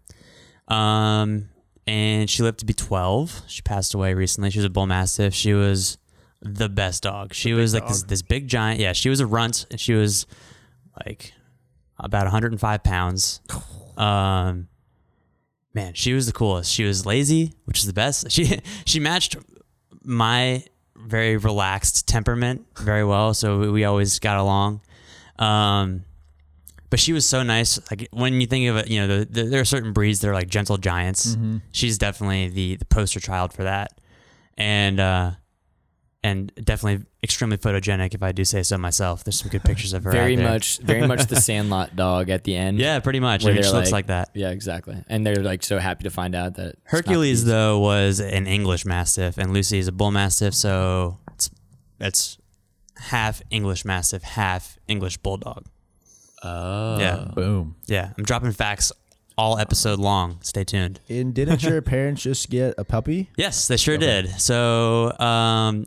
[0.67, 1.49] Um,
[1.89, 3.41] and she lived to be 12.
[3.47, 4.51] She passed away recently.
[4.51, 5.33] She was a bull mastiff.
[5.33, 5.97] She was
[6.39, 7.33] the best dog.
[7.33, 8.79] She was like this, this big giant.
[8.79, 10.27] Yeah, she was a runt, and she was
[11.03, 11.33] like
[11.97, 13.41] about 105 pounds.
[13.99, 14.69] Um,
[15.73, 16.71] man, she was the coolest.
[16.71, 18.31] She was lazy, which is the best.
[18.31, 19.35] She she matched
[20.03, 20.63] my
[20.95, 24.79] very relaxed temperament very well, so we, we always got along.
[25.37, 26.05] Um,
[26.89, 27.79] but she was so nice.
[27.91, 30.29] Like when you think of it, you know, the, the, there are certain breeds that
[30.29, 31.37] are like gentle giants.
[31.71, 33.99] She's definitely the the poster child for that,
[34.57, 35.31] and uh,
[36.23, 39.23] and definitely extremely photogenic, if I do say so myself.
[39.23, 40.11] There's some good pictures of her.
[40.11, 40.49] Very out there.
[40.49, 42.79] much, very much the Sandlot dog at the end.
[42.79, 43.43] Yeah, pretty much.
[43.43, 44.29] Where I mean, she looks like- like that.
[44.33, 44.97] yeah, exactly.
[45.07, 49.37] And they're like so happy to find out that Hercules though was an English Mastiff,
[49.37, 51.49] and Lucy is a Bull Mastiff, so it's
[51.99, 52.37] it's
[52.97, 55.65] half English Mastiff, half English Bulldog.
[56.43, 57.75] Oh, Yeah, Boom.
[57.87, 58.13] yeah.
[58.17, 58.91] I'm dropping facts
[59.37, 60.37] all episode long.
[60.41, 60.99] Stay tuned.
[61.09, 63.29] And didn't your parents just get a puppy?
[63.37, 64.29] Yes, they sure did.
[64.41, 65.85] So, um,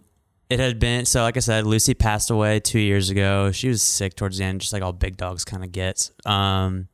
[0.50, 1.22] it had been so.
[1.22, 3.52] Like I said, Lucy passed away two years ago.
[3.52, 6.10] She was sick towards the end, just like all big dogs kind of get.
[6.26, 6.88] Um,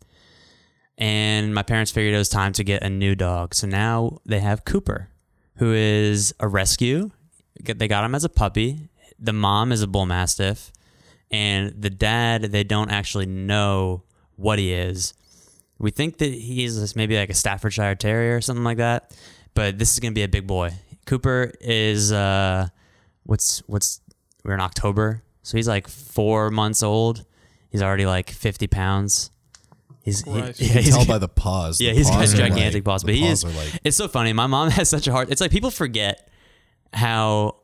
[0.97, 3.55] and my parents figured it was time to get a new dog.
[3.55, 5.09] So now they have Cooper,
[5.57, 7.11] who is a rescue.
[7.65, 8.89] They got him as a puppy.
[9.19, 10.71] The mom is a bull mastiff,
[11.31, 14.03] and the dad they don't actually know
[14.37, 15.15] what he is.
[15.79, 19.17] We think that he's maybe like a Staffordshire Terrier or something like that,
[19.55, 20.73] but this is gonna be a big boy.
[21.07, 22.69] Cooper is uh,
[23.25, 24.01] what's what's
[24.45, 27.25] we're in October, so he's like four months old.
[27.71, 29.31] He's already like fifty pounds.
[30.03, 30.61] He's he, Christ.
[30.61, 31.81] yeah, You can he's tell by the paws.
[31.81, 33.57] yeah, The he's got paws gigantic like- paws, but he paws is.
[33.57, 34.33] like It's so funny.
[34.33, 35.31] My mom has such a hard.
[35.31, 36.29] It's like people forget
[36.93, 37.57] how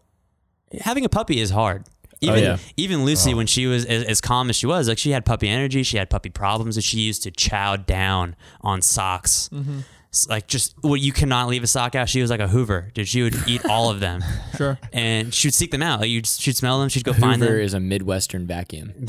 [0.81, 1.85] having a puppy is hard.
[2.29, 2.57] Oh, even yeah.
[2.77, 3.37] even Lucy, oh.
[3.37, 5.97] when she was as, as calm as she was, like she had puppy energy, she
[5.97, 9.49] had puppy problems, and she used to chow down on socks.
[9.53, 9.81] Mm-hmm.
[10.13, 12.09] S- Like just well, you cannot leave a sock out.
[12.09, 13.09] She was like a Hoover, dude.
[13.09, 14.23] She would eat all of them,
[14.57, 14.79] Sure.
[14.93, 15.99] and she'd seek them out.
[16.01, 17.49] Like you'd, she'd smell them, she'd go Hoover find them.
[17.49, 18.93] Hoover is a Midwestern vacuum.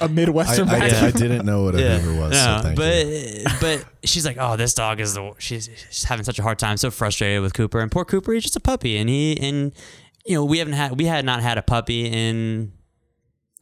[0.00, 1.04] a Midwestern I, vacuum.
[1.04, 2.32] I didn't know what a Hoover was.
[2.32, 3.44] No, so thank but you.
[3.60, 6.76] but she's like, oh, this dog is the she's, she's having such a hard time,
[6.76, 7.80] so frustrated with Cooper.
[7.80, 9.72] And poor Cooper, he's just a puppy, and he and
[10.30, 12.72] you know we haven't had we had not had a puppy in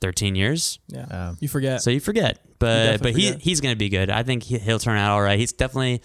[0.01, 1.07] thirteen years, Yeah.
[1.31, 1.83] Um, You forget.
[1.83, 2.39] so you forget.
[2.59, 3.43] But definitely but he forget.
[3.43, 4.11] he's gonna be good.
[4.11, 5.39] I think he, he'll turn out all right.
[5.39, 6.03] He's definitely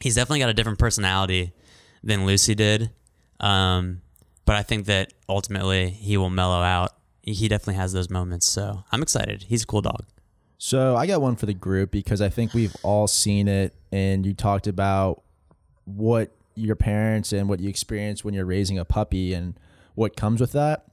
[0.00, 1.52] he's definitely got a different personality
[2.02, 2.90] than Lucy did.
[3.40, 4.00] Um,
[4.46, 6.90] but I think that ultimately he will mellow out.
[7.22, 8.46] He- He definitely has those moments.
[8.46, 9.44] So I'm excited.
[9.48, 10.04] He's a cool dog.
[10.58, 14.24] So I got one for the group because I think we've all seen it, and
[14.26, 15.22] you talked about
[15.84, 19.58] what your parents and what you experience when you're raising a puppy and
[20.00, 20.86] what comes with that.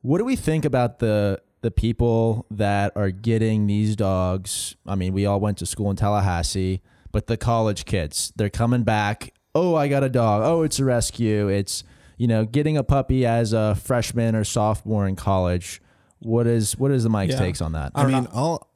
[0.00, 4.74] What do we think about the the people that are getting these dogs?
[4.86, 6.80] I mean, we all went to school in Tallahassee,
[7.12, 9.34] but the college kids, they're coming back.
[9.54, 10.42] Oh, I got a dog.
[10.44, 11.48] Oh, it's a rescue.
[11.48, 11.84] It's
[12.16, 15.82] you know getting a puppy as a freshman or sophomore in college.
[16.20, 17.38] What is what is the Mics' Yeah.
[17.38, 17.92] takes on that?
[17.94, 18.66] I mean, I'll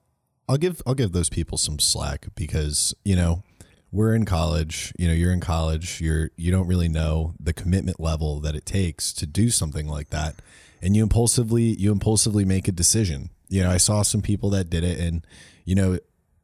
[0.48, 3.42] I'll give I'll give those people some slack because you know
[3.92, 8.00] we're in college, you know, you're in college, you're you don't really know the commitment
[8.00, 10.36] level that it takes to do something like that.
[10.80, 13.30] And you impulsively you impulsively make a decision.
[13.48, 15.24] You know, I saw some people that did it and
[15.64, 15.98] you know,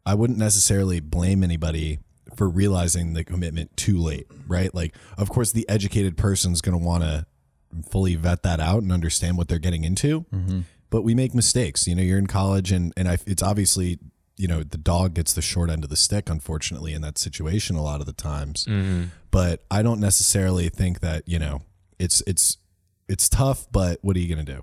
[0.04, 1.98] I wouldn't necessarily blame anybody
[2.36, 4.72] for realizing the commitment too late, right?
[4.74, 7.26] Like of course the educated person's going to want to
[7.90, 10.26] fully vet that out and understand what they're getting into.
[10.32, 10.60] Mm-hmm.
[10.90, 11.86] But we make mistakes.
[11.86, 13.98] You know, you're in college, and and I, it's obviously
[14.38, 17.76] you know the dog gets the short end of the stick, unfortunately, in that situation
[17.76, 18.64] a lot of the times.
[18.64, 19.04] Mm-hmm.
[19.30, 21.62] But I don't necessarily think that you know
[21.98, 22.56] it's it's
[23.08, 23.66] it's tough.
[23.72, 24.62] But what are you gonna do?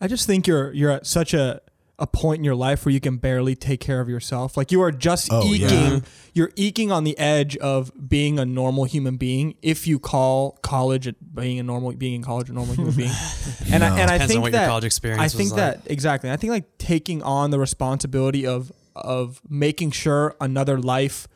[0.00, 1.60] I just think you're you're at such a
[1.98, 4.54] a point in your life where you can barely take care of yourself.
[4.54, 5.60] Like you are just Oh, eking.
[5.70, 6.00] yeah.
[6.34, 9.54] You're eking on the edge of being a normal human being.
[9.62, 13.10] If you call college being a normal being in college a normal human being,
[13.72, 15.52] and I and I Depends on think what your that college experience I was think
[15.52, 15.56] like.
[15.84, 16.30] that exactly.
[16.30, 21.28] I think like taking on the responsibility of of making sure another life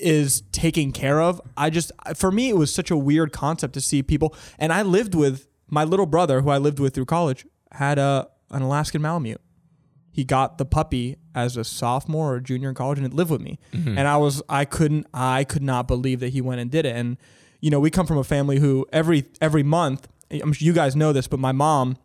[0.00, 1.40] is taken care of.
[1.56, 4.82] I just for me it was such a weird concept to see people and I
[4.82, 9.02] lived with my little brother who I lived with through college had a an Alaskan
[9.02, 9.40] Malamute.
[10.10, 13.40] He got the puppy as a sophomore or junior in college and it lived with
[13.40, 13.58] me.
[13.72, 13.96] Mm-hmm.
[13.98, 16.96] And I was I couldn't I could not believe that he went and did it.
[16.96, 17.18] And
[17.60, 20.94] you know, we come from a family who every every month I'm sure you guys
[20.94, 21.96] know this, but my mom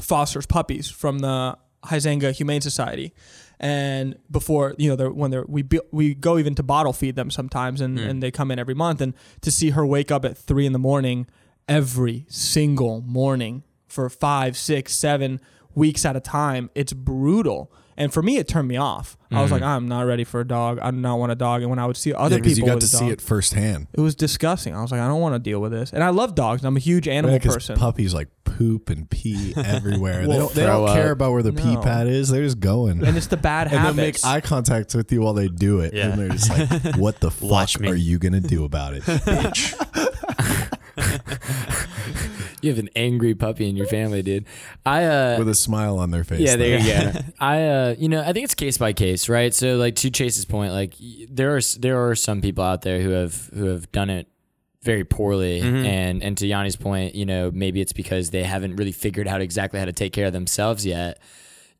[0.00, 3.14] fosters puppies from the Hyzanga Humane Society.
[3.60, 7.16] And before, you know, they're, when they're, we, be, we go even to bottle feed
[7.16, 8.06] them sometimes and, hmm.
[8.06, 9.00] and they come in every month.
[9.00, 11.26] And to see her wake up at three in the morning
[11.68, 15.40] every single morning for five, six, seven
[15.74, 17.72] weeks at a time, it's brutal.
[17.96, 19.16] And for me, it turned me off.
[19.30, 19.54] I was hmm.
[19.54, 20.80] like, I'm not ready for a dog.
[20.80, 21.62] I do not want a dog.
[21.62, 23.20] And when I would see other because people you got with to a see it
[23.20, 23.86] firsthand.
[23.92, 24.74] it was disgusting.
[24.74, 25.92] I was like, I don't want to deal with this.
[25.92, 26.64] And I love dogs.
[26.64, 27.76] I'm a huge animal Yeah, 'cause person.
[27.76, 30.22] puppies like poop and pee everywhere.
[30.22, 31.12] they Well, don't, they don't care up.
[31.12, 31.80] about where the pee No.
[31.80, 32.28] pad is.
[32.28, 33.04] They're just going.
[33.04, 34.24] and it's the bad and they'll make habits.
[34.24, 35.92] eye contact with you while they do it.
[35.94, 36.10] Yeah.
[36.10, 37.88] And they're just like, what the fuck Watch me.
[37.90, 39.74] are you going to do about it, bitch?
[42.62, 44.46] You have an angry puppy in your family, dude.
[44.86, 46.40] I uh With a smile on their face.
[46.40, 46.84] Yeah, there though.
[47.08, 47.20] you go.
[47.38, 49.52] I, uh, you know, I think it's case by case, right?
[49.52, 52.80] So, like to Chase's point, like y- there are s- there are some people out
[52.80, 54.28] there who have who have done it
[54.84, 55.86] very poorly, mm-hmm.
[55.86, 59.40] and and to Yanni's point, you know, maybe it's because they haven't really figured out
[59.40, 61.18] exactly how to take care of themselves yet.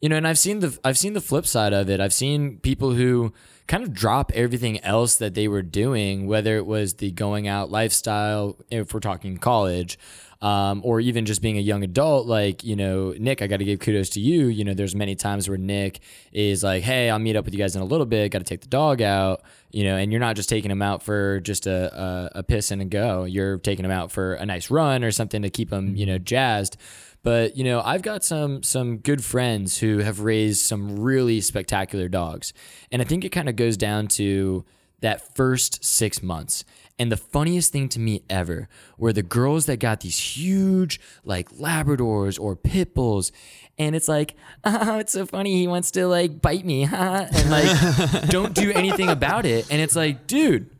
[0.00, 2.00] You know, and I've seen the I've seen the flip side of it.
[2.00, 3.32] I've seen people who
[3.66, 7.70] kind of drop everything else that they were doing, whether it was the going out
[7.70, 9.98] lifestyle, if we're talking college,
[10.42, 12.26] um, or even just being a young adult.
[12.26, 14.48] Like, you know, Nick, I got to give kudos to you.
[14.48, 16.00] You know, there's many times where Nick
[16.32, 18.30] is like, "Hey, I'll meet up with you guys in a little bit.
[18.30, 21.02] Got to take the dog out." You know, and you're not just taking him out
[21.02, 23.24] for just a, a a piss and a go.
[23.24, 26.18] You're taking him out for a nice run or something to keep him, you know,
[26.18, 26.76] jazzed.
[27.24, 32.08] But you know, I've got some some good friends who have raised some really spectacular
[32.08, 32.52] dogs,
[32.92, 34.64] and I think it kind of goes down to
[35.00, 36.64] that first six months.
[36.98, 41.50] And the funniest thing to me ever were the girls that got these huge like
[41.50, 43.32] Labradors or pit bulls.
[43.76, 45.58] And it's like, oh, it's so funny.
[45.58, 49.66] He wants to like bite me, and like don't do anything about it.
[49.70, 50.70] And it's like, dude,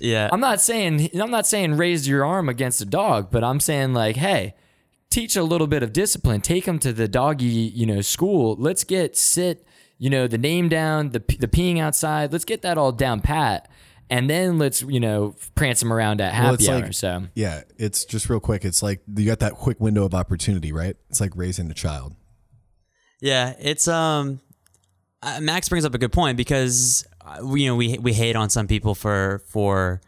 [0.00, 0.28] Yeah.
[0.32, 3.94] I'm not saying I'm not saying raise your arm against a dog, but I'm saying
[3.94, 4.54] like, hey,
[5.10, 6.40] teach a little bit of discipline.
[6.40, 8.56] Take them to the doggy, you know, school.
[8.58, 9.66] Let's get sit,
[9.98, 12.32] you know, the name down, the the peeing outside.
[12.32, 13.70] Let's get that all down pat,
[14.10, 16.80] and then let's you know prance them around at Well, happy it's hour.
[16.80, 18.64] like- so Yeah, it's just real quick.
[18.64, 20.96] It's like you got that quick window of opportunity, right?
[21.10, 22.14] It's like raising a child.
[23.20, 24.40] Yeah, it's um
[25.22, 28.50] uh, Max brings up a good point because uh, you know we we hate on
[28.50, 30.00] some people for for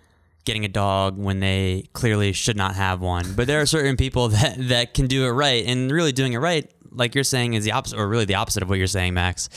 [0.45, 3.35] getting a dog when they clearly should not have one.
[3.35, 6.39] But there are certain people that that can do it right and really doing it
[6.39, 9.15] right like you're saying is the opposite or really the opposite of what you're saying,
[9.15, 9.49] Max.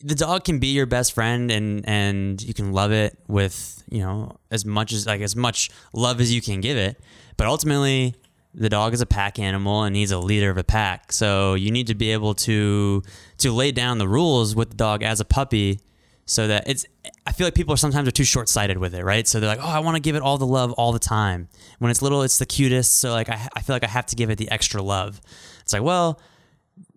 [0.00, 4.00] The dog can be your best friend and and you can love it with, you
[4.00, 7.00] know, as much as like as much love as you can give it.
[7.36, 8.14] But ultimately
[8.52, 11.10] the dog is a pack animal and he's a leader of a pack.
[11.12, 13.02] So you need to be able to
[13.38, 15.80] to lay down the rules with the dog as a puppy
[16.26, 16.86] so that it's
[17.26, 19.26] I feel like people are sometimes are too short-sighted with it, right?
[19.26, 21.48] So they're like, "Oh, I want to give it all the love all the time."
[21.78, 24.16] When it's little, it's the cutest, so like I, I feel like I have to
[24.16, 25.20] give it the extra love.
[25.60, 26.20] It's like, well,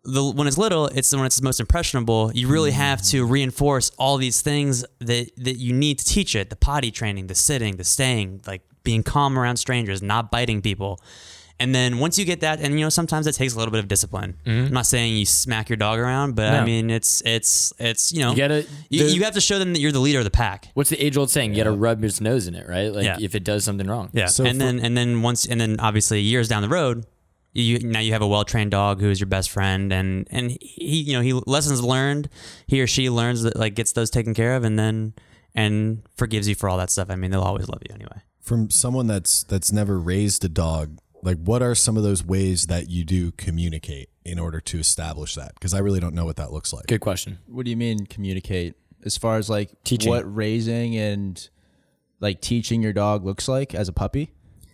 [0.04, 2.32] the when it's little, it's when it's most impressionable.
[2.34, 2.80] You really mm-hmm.
[2.80, 6.92] have to reinforce all these things that that you need to teach it: the potty
[6.92, 11.02] training, the sitting, the staying, like being calm around strangers, not biting people.
[11.60, 13.80] And then once you get that, and you know, sometimes it takes a little bit
[13.80, 14.36] of discipline.
[14.46, 14.68] Mm-hmm.
[14.68, 18.20] I'm not saying you smack your dog around, but I mean, it's it's it's you
[18.22, 20.24] know, You gotta- you, the- you have to show them that you're the leader of
[20.26, 20.70] the pack.
[20.76, 21.52] what's the age old saying?
[21.56, 22.94] You got to rub his nose in it, right?
[22.94, 23.18] Like Yeah.
[23.20, 24.10] if it does something wrong.
[24.14, 27.06] Yeah, So and for- then and then once and then obviously years down the road,
[27.54, 30.52] you now you have a well trained dog who is your best friend, and and
[30.62, 32.30] he you know he lessons learned,
[32.68, 35.14] he or she learns that like gets those taken care of, and then
[35.56, 37.10] and forgives you for all that stuff.
[37.10, 38.22] I mean, they'll always love you anyway.
[38.42, 42.68] From someone that's that's never raised a dog, like what are some of those ways
[42.68, 45.54] that you do communicate in order to establish that?
[45.56, 46.88] Because I really don't know what that looks like.
[46.88, 47.40] Good question.
[47.48, 48.76] What do you mean communicate?
[49.06, 50.10] As far as like Teaching.
[50.10, 51.50] what raising and
[52.20, 54.32] like teaching your dog looks like as a puppy?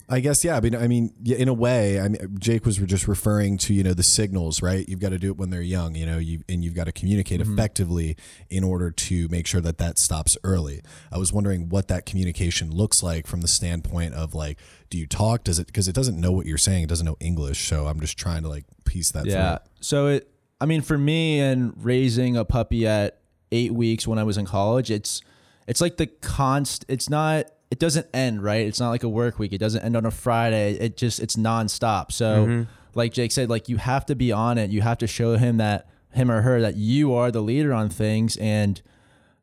[0.09, 0.57] I guess yeah.
[0.57, 3.73] I mean, I mean, yeah, in a way, I mean, Jake was just referring to
[3.73, 4.87] you know the signals, right?
[4.87, 6.91] You've got to do it when they're young, you know, you and you've got to
[6.91, 7.53] communicate mm-hmm.
[7.53, 8.17] effectively
[8.49, 10.81] in order to make sure that that stops early.
[11.11, 15.07] I was wondering what that communication looks like from the standpoint of like, do you
[15.07, 15.45] talk?
[15.45, 16.83] Does it because it doesn't know what you're saying?
[16.83, 19.25] It doesn't know English, so I'm just trying to like piece that.
[19.25, 19.59] Yeah.
[19.79, 23.19] So it, I mean, for me and raising a puppy at
[23.51, 25.21] eight weeks when I was in college, it's,
[25.65, 26.83] it's like the const.
[26.89, 27.45] It's not.
[27.73, 28.67] It doesn't end right.
[28.67, 29.51] It's not like a work week.
[29.51, 30.73] It doesn't end on a Friday.
[30.73, 32.12] It just it's nonstop.
[32.12, 32.63] So, mm-hmm.
[32.93, 34.69] like Jake said, like you have to be on it.
[34.69, 37.89] You have to show him that him or her that you are the leader on
[37.89, 38.79] things, and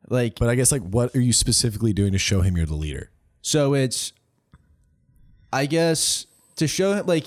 [0.07, 2.73] like But I guess like, what are you specifically doing to show him you're the
[2.73, 3.11] leader?
[3.41, 4.13] So it's,
[5.51, 7.25] I guess, to show him like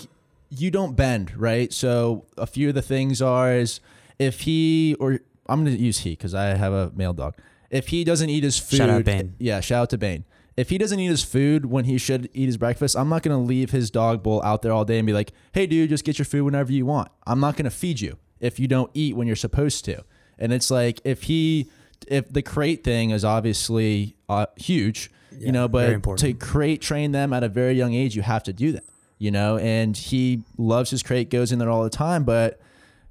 [0.49, 1.71] you don't bend, right?
[1.71, 3.81] So a few of the things are is
[4.19, 7.35] if he or I'm going to use he because I have a male dog.
[7.69, 9.35] If he doesn't eat his food, Shout out Bane.
[9.39, 10.25] yeah, shout out to Bane.
[10.57, 13.37] If he doesn't eat his food when he should eat his breakfast, I'm not going
[13.37, 16.05] to leave his dog bowl out there all day and be like, "Hey, dude, just
[16.05, 18.91] get your food whenever you want." I'm not going to feed you if you don't
[18.95, 20.05] eat when you're supposed to.
[20.39, 21.69] And it's like if he,
[22.07, 27.33] if the crate thing is obviously uh, huge, you know, but to crate train them
[27.33, 28.85] at a very young age, you have to do that,
[29.19, 29.59] you know.
[29.59, 32.61] And he loves his crate, goes in there all the time, but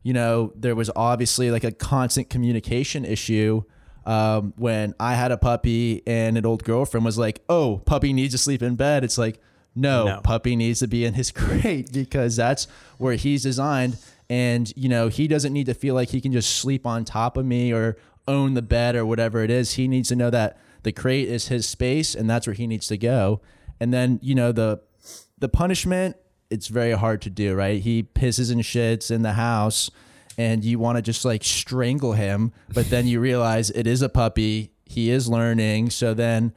[0.03, 3.63] you know, there was obviously like a constant communication issue
[4.05, 8.33] um, when I had a puppy and an old girlfriend was like, "Oh, puppy needs
[8.33, 9.39] to sleep in bed." It's like,
[9.75, 10.21] no, No.
[10.21, 13.97] puppy needs to be in his crate because that's where he's designed,
[14.29, 17.37] and you know, he doesn't need to feel like he can just sleep on top
[17.37, 19.73] of me or own the bed or whatever it is.
[19.73, 22.87] He needs to know that the crate is his space and that's where he needs
[22.87, 23.41] to go.
[23.79, 24.81] And then you know the
[25.37, 26.15] the punishment
[26.49, 29.89] it's very hard to do right he pisses and shits in the house
[30.37, 34.09] and you want to just like strangle him but then you realize it is a
[34.09, 36.53] puppy he is learning so then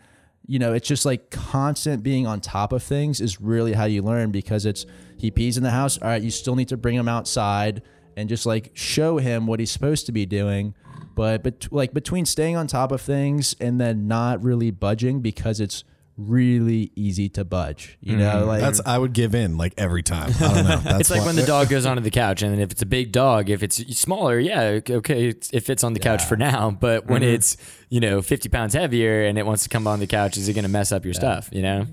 [0.47, 4.03] you know it's just like constant being on top of things is really how you
[4.03, 4.87] learn because it's
[5.19, 7.83] he pees in the house all right you still need to bring him outside
[8.17, 10.75] and just like show him what he's supposed to be doing
[11.15, 15.61] but but like between staying on top of things and then not really budging because
[15.61, 15.85] it's
[16.16, 18.48] really easy to budge you know mm-hmm.
[18.48, 20.33] like That's I would give in like every time.
[20.40, 20.76] I don't know.
[20.85, 22.83] That's It's like why- when the dog goes onto the couch, and then if it's
[22.83, 26.37] a big dog, if it's smaller, yeah, okay, it's- it fits on the couch for
[26.37, 26.70] now.
[26.87, 27.35] But when mm-hmm.
[27.35, 27.57] it's
[27.88, 30.52] you know 50 pounds heavier and it wants to come on the couch, is it
[30.52, 31.48] going to mess up your stuff?
[31.52, 31.87] You know,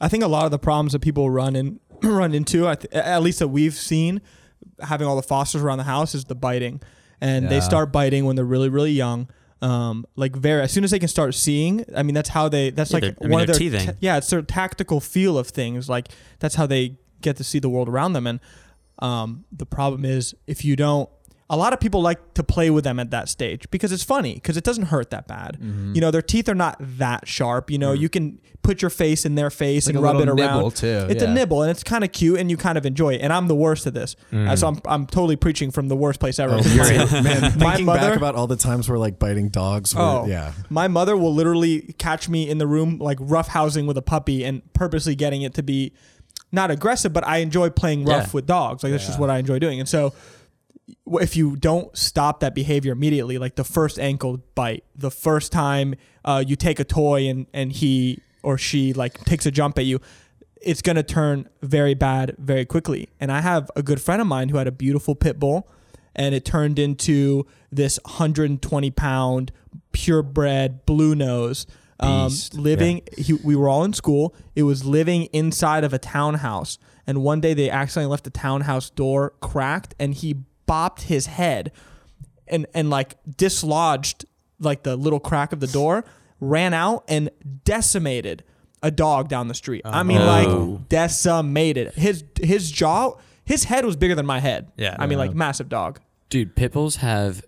[0.00, 2.92] I think a lot of the problems that people run in run into, I th-
[2.92, 4.20] at least that we've seen,
[4.80, 6.80] having all the fosters around the house, is the biting,
[7.20, 9.28] and they start biting when they're really really young.
[9.62, 12.70] Um, like very as soon as they can start seeing, I mean that's how they.
[12.70, 13.86] That's Yeah, like they're- mean, one of their teething.
[13.86, 15.88] ta- yeah, it's their tactical feel of things.
[15.88, 16.08] Like
[16.40, 18.26] that's how they get to see the world around them.
[18.26, 18.40] And
[18.98, 21.08] um, the problem is if you don't.
[21.48, 24.34] A lot of people like to play with them at that stage because it's funny
[24.34, 25.58] because it doesn't hurt that bad.
[25.60, 25.94] Mm-hmm.
[25.94, 27.70] You know, their teeth are not that sharp.
[27.70, 30.28] You know, you can put your face in their face Like and a rub it
[30.28, 30.74] around.
[30.74, 31.30] too, It's yeah.
[31.30, 33.20] a nibble and it's kind of cute and you kind of enjoy it.
[33.20, 36.18] And I'm the worst at this, Uh, so I'm I'm totally preaching from the worst
[36.18, 36.54] place ever.
[36.58, 36.84] Oh, you're
[37.22, 39.94] man, My thinking mother- back about all the times where like biting dogs.
[39.96, 40.50] Oh, yeah.
[40.68, 44.62] My mother will literally catch me in the room like roughhousing with a puppy and
[44.72, 45.92] purposely getting it to be
[46.50, 48.30] not aggressive, but I enjoy playing rough Yeah.
[48.32, 48.82] with dogs.
[48.82, 49.78] Like that's just what I enjoy doing.
[49.78, 50.14] And so w-
[51.06, 55.94] if you don't stop that behavior immediately, like the first ankle bite, the first time
[56.24, 59.84] uh, you take a toy and and he or she like takes a jump at
[59.84, 60.00] you,
[60.60, 63.08] it's gonna turn very bad very quickly.
[63.18, 65.68] And I have a good friend of mine who had a beautiful pit bull,
[66.14, 69.52] and it turned into this 120 pound
[69.92, 71.66] purebred blue nose.
[71.98, 74.34] Um, living, he, we were all in school.
[74.54, 78.90] It was living inside of a townhouse, and one day they accidentally left the townhouse
[78.90, 81.72] door cracked, and he bopped his head,
[82.46, 84.24] and and like dislodged
[84.60, 86.04] like the little crack of the door,
[86.40, 87.30] ran out and
[87.64, 88.42] decimated
[88.82, 89.82] a dog down the street.
[89.84, 90.24] I mean, Oh.
[90.78, 91.92] like decimated.
[91.94, 93.12] His his jaw,
[93.44, 94.70] his head was bigger than my head.
[94.76, 94.96] Yeah.
[94.98, 96.00] I mean, like massive dog.
[96.28, 97.44] dude, pit bulls have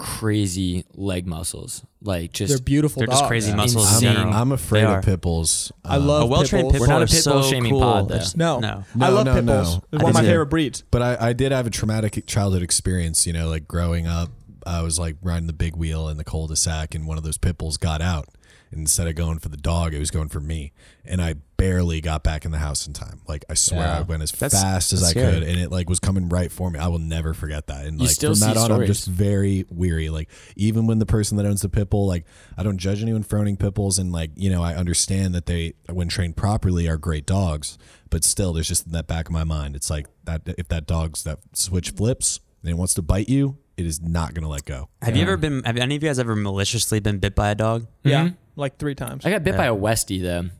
[0.00, 3.00] crazy leg muscles, like just They're beautiful.
[3.00, 3.56] They're just crazy Yeah.
[3.56, 4.14] muscles in Insane.
[4.14, 4.32] general.
[4.34, 5.02] I'm afraid They of are.
[5.02, 5.70] pit bulls.
[5.84, 6.80] I Um, love A well-trained pit pit bulls.
[6.80, 7.80] We're not bull a is pit bull so shaming cool.
[7.82, 8.14] pod, though.
[8.14, 8.84] It's- No, no.
[8.94, 9.68] No, I love no, pit bulls.
[9.76, 9.82] no.
[9.92, 10.82] It's one of my favorite breeds.
[10.90, 13.26] But I, I did have a traumatic childhood experience.
[13.26, 14.30] You know, like growing up,
[14.66, 17.58] I was like riding the big wheel in the cul-de-sac, and one of those pit
[17.58, 18.28] bulls got out.
[18.72, 20.72] And instead of going for the dog, it was going for me.
[21.04, 23.20] And I barely got back in the house in time.
[23.28, 23.98] Like I swear Yeah.
[23.98, 25.32] I went as That's- fast as I scary.
[25.34, 26.78] could and it like was coming right for me.
[26.78, 27.84] I will never forget that.
[27.86, 30.08] And You like still from that see on I'm just very weary.
[30.08, 32.24] Like even when the person that owns the pit bull, like
[32.56, 35.46] I don't judge anyone for owning pit bulls and like, you know, I understand that
[35.46, 37.76] they when trained properly are great dogs,
[38.08, 39.76] but still there's just in that back of my mind.
[39.76, 43.58] It's like that if that dog's that switch flips and it wants to bite you,
[43.76, 44.88] it is not gonna let go.
[45.02, 45.62] Have you ever been?
[45.64, 47.86] Have any of you guys ever maliciously been bit by a dog?
[48.02, 48.36] Yeah, Mhm.
[48.56, 49.24] like three times.
[49.26, 49.58] I got bit Yeah.
[49.58, 50.50] by a Westie though.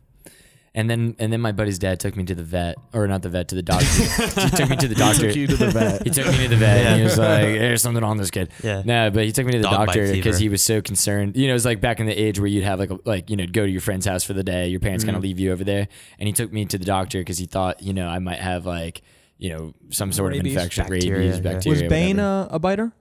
[0.73, 3.29] And then and then my buddy's dad took me to the vet or not the
[3.29, 3.87] vet to the doctor.
[3.87, 5.29] he took me to the doctor.
[5.31, 6.05] He Took you to the vet.
[6.05, 8.51] He took me to the vet and he was like, "There's something on this kid."
[8.62, 8.83] Yeah.
[8.85, 10.43] No, but he took me to the Dog bite doctor because fever.
[10.43, 11.37] he was so concerned.
[11.37, 13.31] You know, it was like back in the age where you'd have like a, like
[13.31, 14.68] you know go to your friend's house for the day.
[14.68, 15.27] Your parents kind of mm.
[15.27, 15.89] leave you over there,
[16.21, 18.64] and he took me to the doctor because he thought you know I might have
[18.64, 19.03] like
[19.39, 20.53] you know some sort Rabies.
[20.55, 21.53] of infection, Bacteria, rabies, yeah.
[21.53, 21.83] bacteria.
[21.83, 22.49] Was Bane whatever.
[22.53, 22.93] a, a biter?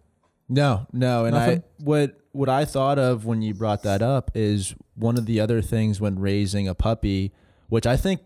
[0.49, 1.59] No, no, and Nothing?
[1.59, 5.39] I what what I thought of when you brought that up is one of the
[5.39, 7.31] other things when raising a puppy,
[7.69, 8.21] which I think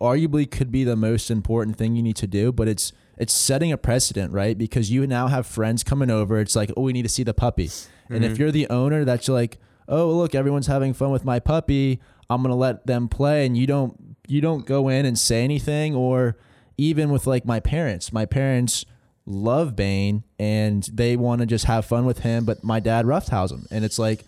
[0.00, 3.72] arguably could be the most important thing you need to do, but it's it's setting
[3.72, 4.56] a precedent, right?
[4.56, 6.38] Because you now have friends coming over.
[6.38, 7.70] It's like, oh, we need to see the puppy,
[8.08, 8.42] and if mm-hmm.
[8.42, 12.00] you're the owner, that's like, oh, look, everyone's having fun with my puppy.
[12.30, 15.94] I'm gonna let them play, and you don't you don't go in and say anything,
[15.94, 16.36] or
[16.76, 18.84] even with like my parents, my parents
[19.26, 23.52] love Bane and they want to just have fun with him, but my dad roughhouse
[23.52, 24.24] him, and it's like,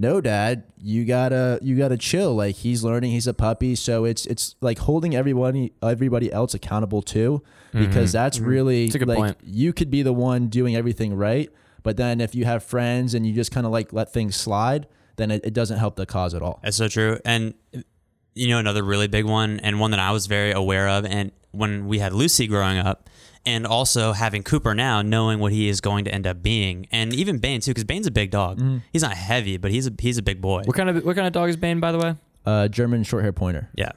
[0.00, 2.34] no, dad, you gotta you gotta chill.
[2.34, 7.02] Like he's learning, he's a puppy, so it's it's like holding everybody everybody else accountable
[7.02, 8.12] too, because mm-hmm.
[8.12, 8.48] that's mm-hmm.
[8.48, 9.36] really It's a good like point.
[9.44, 11.50] you could be the one doing everything right,
[11.82, 14.86] but then if you have friends and you just kind of like let things slide,
[15.16, 16.60] then it, it doesn't help the cause at all.
[16.62, 17.18] That's so true.
[17.26, 17.52] And
[18.34, 21.30] you know, another really big one, and one that I was very aware of, and
[21.50, 23.10] when we had Lucy growing up,
[23.46, 27.14] and also having Cooper now, knowing what he is going to end up being, and
[27.14, 28.60] even Bane too, because Bane's a big dog.
[28.92, 30.62] He's not heavy, but he's a he's a big boy.
[30.64, 32.14] What kind of what kind of dog is Bane, by the way?
[32.44, 33.92] Uh, German short hair pointer, Yeah,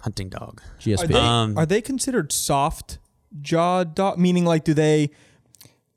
[0.00, 0.60] hunting dog.
[0.60, 1.08] Are GSP.
[1.08, 2.98] they, Um, are they considered soft
[3.40, 4.18] jaw dog?
[4.18, 5.10] Meaning, like, do they?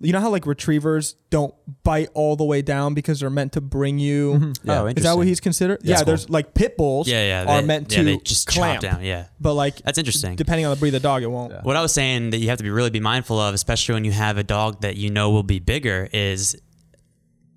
[0.02, 3.62] You know how like retrievers don't bite all the way down because they're meant to
[3.62, 4.54] bring you.
[4.68, 5.80] Oh, Is that what he's considered?
[5.84, 6.00] Yes.
[6.00, 7.08] yeah, there's like pit bulls.
[7.08, 7.60] Yeah, yeah.
[7.60, 9.04] are meant yeah, to they just clamp, down.
[9.04, 10.36] Yeah, but like that's interesting.
[10.36, 11.54] depending on the breed of the dog, it won't.
[11.64, 14.04] What I was saying that you have to be really be mindful of, especially when
[14.04, 16.58] you have a dog that you know will be bigger, is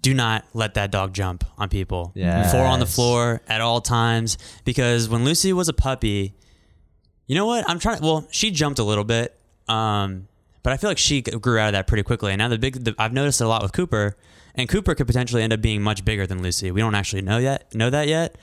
[0.03, 2.13] do not let that dog jump on people.
[2.15, 2.53] Yes.
[2.53, 4.39] Four on the floor at all times.
[4.65, 6.35] Because when Lucy was a puppy,
[7.27, 7.69] you know what?
[7.69, 8.01] I'm trying.
[8.01, 10.29] Well, she jumped a little bit, um,
[10.69, 12.31] but I feel like she grew out of that pretty quickly.
[12.31, 14.19] And now the big, the, I've noticed it a lot with Cooper,
[14.55, 16.71] and Cooper could potentially end up being much bigger than Lucy.
[16.71, 18.37] We don't actually know yet, know that yet,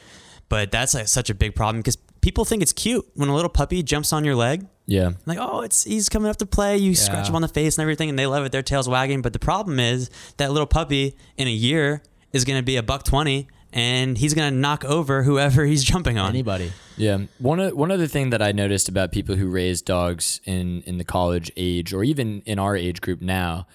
[0.50, 3.48] but that's like such a big problem because people think it's cute when a little
[3.48, 5.12] puppy jumps on your leg Yeah.
[5.28, 7.84] like oh it's he's coming up to play you scratch him on the face and
[7.84, 11.16] everything and they love it their tails wagging but the problem is that little puppy
[11.38, 12.02] in a year
[12.34, 15.84] is going to be a buck 20 and he's going to knock over whoever he's
[15.84, 16.72] jumping on Anybody.
[16.98, 17.26] Yeah.
[17.38, 20.98] One o- one other thing that I noticed about people who raise dogs in in
[20.98, 23.68] the college age or even in our age group now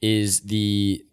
[0.00, 1.04] is the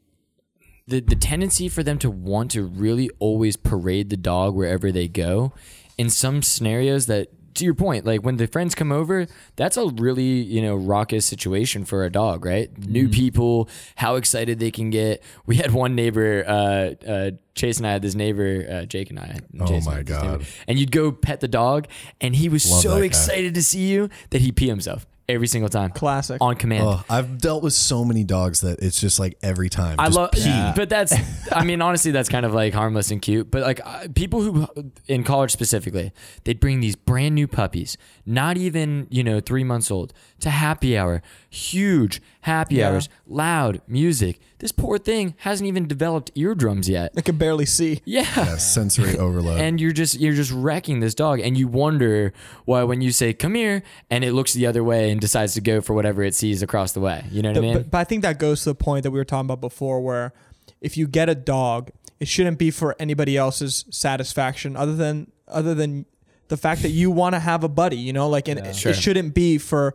[0.88, 5.07] the the tendency for them to want to really always parade the dog wherever they
[5.07, 5.53] go.
[5.97, 9.88] In some scenarios that to your point, like when the friends come over, that's a
[9.88, 12.76] really, you know, raucous situation for a dog, right?
[12.78, 15.24] New people, how excited they can get.
[15.45, 19.20] We had one neighbor, uh, uh, Chase and I had this neighbor, uh, Jake and
[19.20, 19.39] I.
[19.60, 20.38] Oh Chase and my I had this neighbor.
[20.39, 20.47] God.
[20.68, 21.88] And you'd go pet the dog,
[22.20, 25.70] and he was Love so excited to see you that he pee himself every single
[25.70, 25.92] time.
[25.92, 26.38] Classic.
[26.42, 26.84] On command.
[26.86, 30.00] Oh, I've dealt with so many dogs that it's just like every time.
[30.00, 30.72] I love, pee.
[30.76, 31.14] but that's,
[31.52, 33.52] I mean, honestly, that's kind of like harmless and cute.
[33.52, 34.68] But like uh, people who,
[35.08, 36.12] in college specifically,
[36.44, 40.98] they'd bring these brand new puppies, not even, you know, three months old, to happy
[40.98, 42.89] hour, huge happy Yeah.
[42.89, 44.39] hours, loud music.
[44.60, 47.12] This poor thing hasn't even developed eardrums yet.
[47.18, 48.02] It can barely see.
[48.06, 48.22] Yeah.
[48.38, 49.60] Yeah, sensory overload.
[49.60, 52.32] And you're just you're just wrecking this dog, and you wonder
[52.66, 55.62] why when you say "come here" and it looks the other way and decides to
[55.62, 57.26] go for whatever it sees across the way.
[57.32, 57.74] You know what I mean?
[57.74, 60.00] But, but I think that goes to the point that we were talking about before,
[60.02, 60.32] where
[60.80, 61.91] if you get a dog,
[62.22, 66.06] it shouldn't be for anybody else's satisfaction, other than other than
[66.50, 67.98] the fact that you want to have a buddy.
[67.98, 68.91] You know, like and it, Sure.
[68.91, 69.94] it shouldn't be for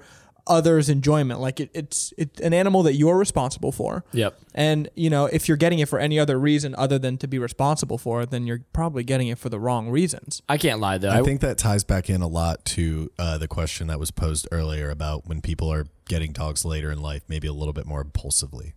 [0.49, 1.40] others' enjoyment.
[1.40, 4.05] Like it, it's it's an animal that you're responsible for.
[4.12, 4.38] Yep.
[4.55, 7.38] And you know, if you're getting it for any other reason other than to be
[7.38, 10.42] responsible for it, then you're probably getting it for the wrong reasons.
[10.49, 11.11] I can't lie though.
[11.11, 14.49] I think that ties back in a lot to uh, the question that was posed
[14.51, 18.01] earlier about when people are getting dogs later in life, maybe a little bit more
[18.01, 18.74] impulsively,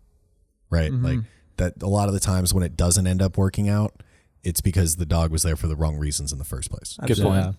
[0.69, 0.91] right?
[0.91, 1.19] Like
[1.57, 1.82] that.
[1.82, 4.03] A lot of the times when it doesn't end up working out,
[4.43, 6.97] it's because the dog was there for the wrong reasons in the first place.
[7.05, 7.45] Good point.
[7.45, 7.51] Yeah.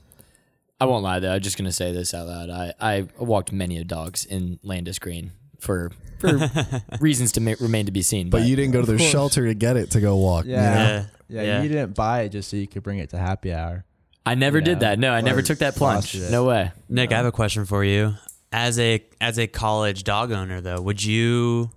[0.82, 1.32] I won't lie though.
[1.32, 2.50] I'm just gonna say this out loud.
[2.50, 6.38] I I walked many of dogs in Landis Green for for
[7.00, 8.30] reasons to ma- remain to be seen.
[8.30, 9.10] But you didn't go to their course.
[9.10, 10.44] shelter to get it to go walk.
[10.46, 10.74] you Yeah.
[10.74, 10.78] know?
[10.78, 13.52] yeah Yeah, yeah you didn't buy it just so you could bring it to happy
[13.52, 13.84] hour.
[14.26, 14.98] I never you did know, that.
[14.98, 16.14] No, I never took that plunge.
[16.30, 16.70] No way.
[16.88, 18.14] Nick, I have a question for you.
[18.52, 21.70] As a as a college dog owner, though, would you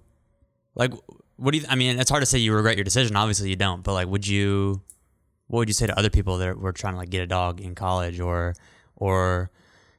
[0.76, 0.93] like?
[1.38, 1.66] What do you?
[1.70, 3.16] I mean, it's hard to say you regret your decision.
[3.16, 3.84] Obviously, you don't.
[3.84, 4.82] But like, would you?
[5.47, 7.62] What would you say to other people that were trying to like get a dog
[7.62, 8.56] in college or
[8.96, 9.50] or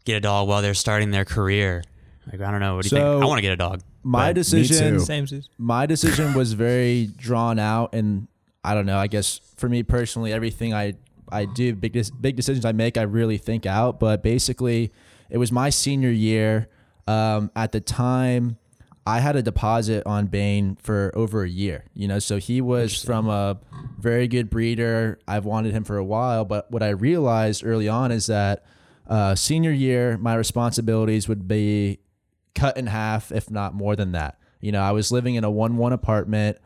[0.05, 1.83] get a dog while they're starting their career?
[2.31, 2.77] Like, I don't know.
[2.77, 3.25] What do you So, think?
[3.25, 3.83] I want to get a dog.
[4.03, 5.01] My but- decision, too.
[5.01, 5.27] Same.
[5.27, 5.51] season.
[5.59, 8.29] my decision was very drawn out, and
[8.65, 8.99] I don't know.
[8.99, 10.95] I guess for me personally, everything I
[11.31, 13.99] I do, big des- big decisions I make, I really think out.
[13.99, 14.93] But basically,
[15.29, 16.69] it was my senior year.
[17.09, 18.59] Um, at the time,
[19.07, 21.85] I had a deposit on Bane for over a year.
[21.95, 23.59] You know, so he was from a
[23.99, 25.19] very good breeder.
[25.27, 28.65] I've wanted him for a while, but what I realized early on is that
[29.09, 31.99] uh, senior year, my responsibilities would be
[32.55, 34.39] cut in half, if not more than that.
[34.61, 36.59] You know, I was living in a one-one apartment,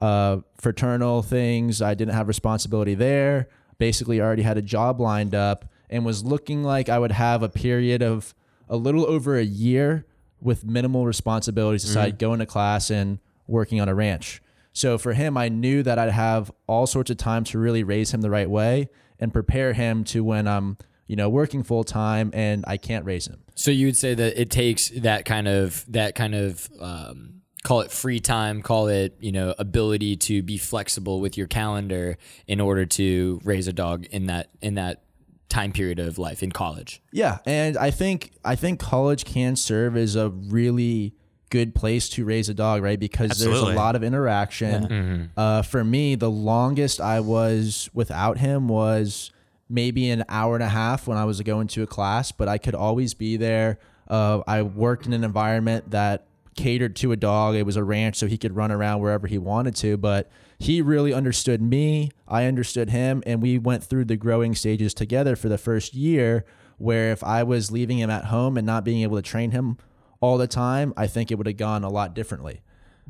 [0.00, 1.82] uh, fraternal things.
[1.82, 3.48] I didn't have responsibility there.
[3.78, 7.48] Basically, already had a job lined up and was looking like I would have a
[7.48, 8.34] period of
[8.68, 10.06] a little over a year
[10.40, 14.42] with minimal responsibilities aside going to class and working on a ranch.
[14.72, 18.12] So for him, I knew that I'd have all sorts of time to really raise
[18.12, 18.88] him the right way
[19.20, 23.26] and prepare him to when I'm, you know, working full time and I can't raise
[23.26, 23.42] him.
[23.54, 27.80] So you would say that it takes that kind of that kind of um, call
[27.80, 32.60] it free time, call it you know ability to be flexible with your calendar in
[32.60, 35.02] order to raise a dog in that in that
[35.48, 37.02] time period of life in college.
[37.12, 41.14] Yeah, and I think I think college can serve as a really
[41.50, 42.98] good place to raise a dog, right?
[42.98, 45.30] Because there's a lot of interaction.
[45.36, 49.30] Uh, for me, the longest I was without him was
[49.72, 52.58] maybe an hour and a half when I was going to a class, but I
[52.58, 53.78] could always be there.
[54.06, 57.54] Uh, I worked in an environment that catered to a dog.
[57.54, 59.96] It was a ranch, so he could run around wherever he wanted to.
[59.96, 62.10] But he really understood me.
[62.28, 66.44] I understood him, and we went through the growing stages together for the first year.
[66.78, 69.78] Where if I was leaving him at home and not being able to train him
[70.20, 72.60] all the time, I think it would have gone a lot differently.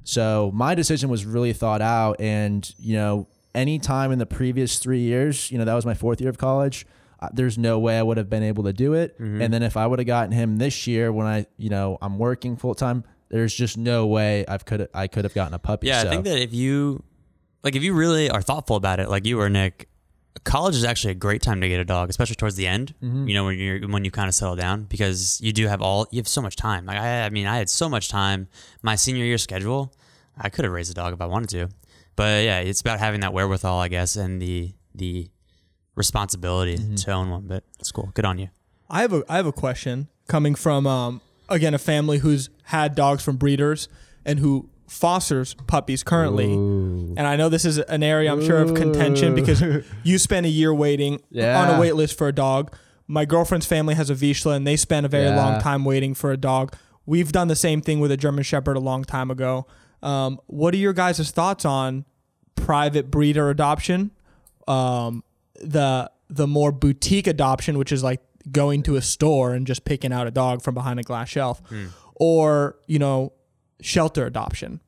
[0.04, 4.78] So my decision was really thought out, and you know, any time in the previous
[4.78, 6.86] three years, you know, that was my fourth year of college.
[7.20, 9.16] Uh, there's no way I would have been able to do it.
[9.18, 12.18] And then if I would have gotten him this year, when I, you know, I'm
[12.18, 15.86] working full time, there's just no way I could I could have gotten a puppy.
[15.86, 16.08] Yeah, so.
[16.08, 17.02] I think that if you
[17.62, 19.88] like if you really are thoughtful about it, like you or Nick,
[20.44, 22.94] college is actually a great time to get a dog, especially towards the end.
[23.00, 26.08] You know, when you're when you kind of settle down because you do have all
[26.10, 26.86] you have so much time.
[26.86, 28.48] Like I, I mean, I had so much time.
[28.82, 29.92] My senior year schedule,
[30.36, 31.68] I could have raised a dog if I wanted to.
[32.16, 35.28] But yeah, it's about having that wherewithal, I guess, and the the
[35.94, 37.46] responsibility to own one.
[37.46, 38.10] But it's cool.
[38.14, 38.48] Good on you.
[38.90, 42.94] I have a I have a question coming from um again a family who's had
[42.94, 43.88] dogs from breeders
[44.24, 46.52] and who fosters puppies currently.
[46.52, 49.62] And I know this is an area I'm sure of contention because
[50.02, 52.74] you spent a year waiting on a wait list for a dog.
[53.08, 55.36] My girlfriend's family has a Vizsla and they spent a very Yeah.
[55.36, 56.76] long time waiting for a dog.
[57.06, 59.66] We've done the same thing with a German Shepherd a long time ago.
[60.02, 62.04] Um, what are your guys' thoughts on
[62.54, 64.10] private breeder adoption?
[64.68, 65.22] Um,
[65.56, 70.12] the the more boutique adoption, which is like going to a store and just picking
[70.12, 71.60] out a dog from behind a glass shelf,
[72.16, 73.32] or you know,
[73.80, 74.80] shelter adoption.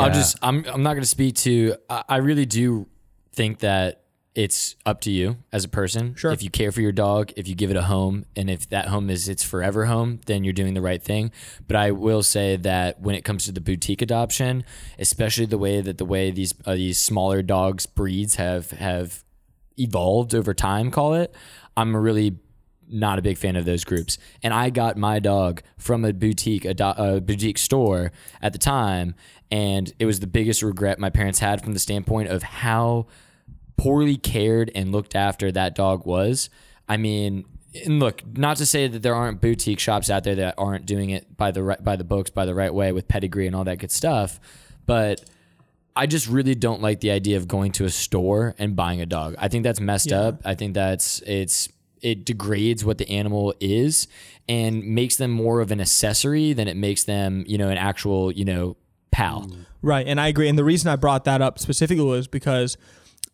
[0.00, 2.88] I'll just I'm I'm not going to speak to I, I really do
[3.32, 4.02] think that
[4.38, 6.14] it's up to you as a person.
[6.14, 6.30] Sure.
[6.30, 8.86] If you care for your dog, if you give it a home, and if that
[8.86, 11.32] home is its forever home, then you're doing the right thing.
[11.66, 14.62] But I will say that when it comes to the boutique adoption,
[14.96, 19.24] especially the way that the way these uh, these smaller dogs breeds have have
[19.76, 21.34] evolved over time, call it,
[21.76, 22.38] I'm really
[22.88, 24.18] not a big fan of those groups.
[24.44, 29.16] And I got my dog from a boutique a, a boutique store at the time,
[29.50, 33.08] and it was the biggest regret my parents had from the standpoint of how
[33.78, 36.50] poorly cared and looked after that dog was.
[36.86, 37.46] I mean,
[37.84, 41.10] and look, not to say that there aren't boutique shops out there that aren't doing
[41.10, 43.64] it by the right by the books, by the right way with pedigree and all
[43.64, 44.38] that good stuff,
[44.84, 45.24] but
[45.94, 49.06] I just really don't like the idea of going to a store and buying a
[49.06, 49.34] dog.
[49.38, 50.40] I think that's messed up.
[50.44, 51.68] I think that's it's
[52.00, 54.06] it degrades what the animal is
[54.48, 58.30] and makes them more of an accessory than it makes them, you know, an actual,
[58.32, 58.76] you know,
[59.10, 59.50] pal.
[59.82, 60.48] Right, and I agree.
[60.48, 62.76] And the reason I brought that up specifically was because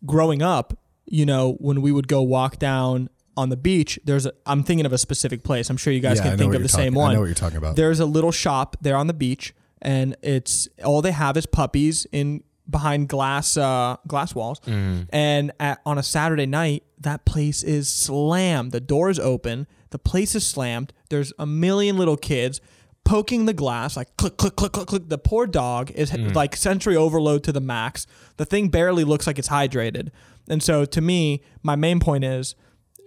[0.05, 4.33] growing up, you know, when we would go walk down on the beach, there's a,
[4.45, 5.69] I'm thinking of a specific place.
[5.69, 7.01] I'm sure you guys Yeah, I can know think what of the same talking- I
[7.05, 7.13] one.
[7.15, 7.75] know what you're talking about.
[7.75, 12.07] There's a little shop there on the beach, and it's all they have is puppies
[12.11, 14.59] in behind glass uh, glass walls.
[14.65, 18.71] And at, on a Saturday night, that place is slammed.
[18.71, 19.67] The doors open.
[19.91, 20.91] The place is slammed.
[21.09, 22.59] There's a million little kids
[23.05, 25.03] poking the glass like click click click click click.
[25.07, 26.35] The poor dog is mm.
[26.35, 28.05] like sensory overload to the max.
[28.37, 30.09] The thing barely looks like it's hydrated.
[30.49, 32.55] And so to me, my main point is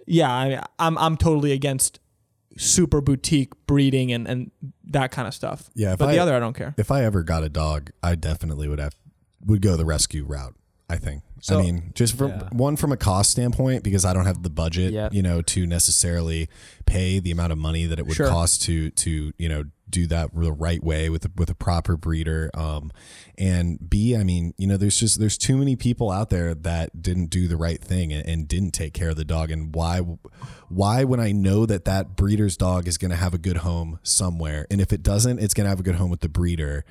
[0.07, 1.99] yeah, I, I'm I'm totally against
[2.57, 4.51] super boutique breeding and and
[4.85, 5.69] that kind of stuff.
[5.75, 6.73] Yeah, if but the other I don't care.
[6.77, 8.95] If I ever got a dog, I definitely would have
[9.45, 10.55] would go the rescue route.
[10.89, 11.21] I think.
[11.41, 12.49] So- I mean, just from Yeah.
[12.51, 15.13] one from a cost standpoint, because I don't have the budget, Yep.
[15.13, 16.49] you know, to necessarily
[16.85, 18.27] pay the amount of money that it would Sure.
[18.27, 21.97] cost to to you know do that the right way with a, with a proper
[21.97, 22.49] breeder.
[22.53, 22.91] Um,
[23.37, 27.01] and B, I mean, you know, there's just there's too many people out there that
[27.01, 29.51] didn't do the right thing and, and didn't take care of the dog.
[29.51, 29.99] And why
[30.69, 33.99] why when I know that that breeder's dog is going to have a good home
[34.03, 36.85] somewhere, and if it doesn't, it's going to have a good home with the breeder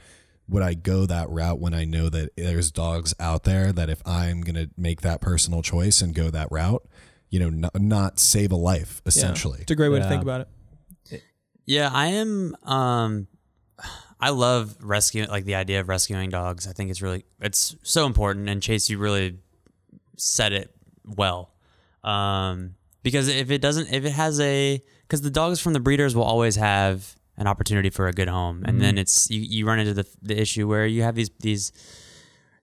[0.48, 4.00] would I go that route when I know that there's dogs out there that if
[4.06, 6.82] I'm going to make that personal choice and go that route,
[7.28, 9.08] you know, not, not save a life Yeah.
[9.08, 9.58] essentially.
[9.60, 10.48] It's a great way to think about it.
[11.68, 12.56] Yeah, I am.
[12.64, 13.26] Um,
[14.18, 16.66] I love rescuing, like the idea of rescuing dogs.
[16.66, 18.48] I think it's really, it's so important.
[18.48, 19.36] And Chase, you really
[20.16, 21.52] said it well.
[22.02, 26.16] Um, because if it doesn't, if it has a, because the dogs from the breeders
[26.16, 29.78] will always have an opportunity for a good home, and then it's you, you run
[29.78, 31.72] into the the issue where you have these these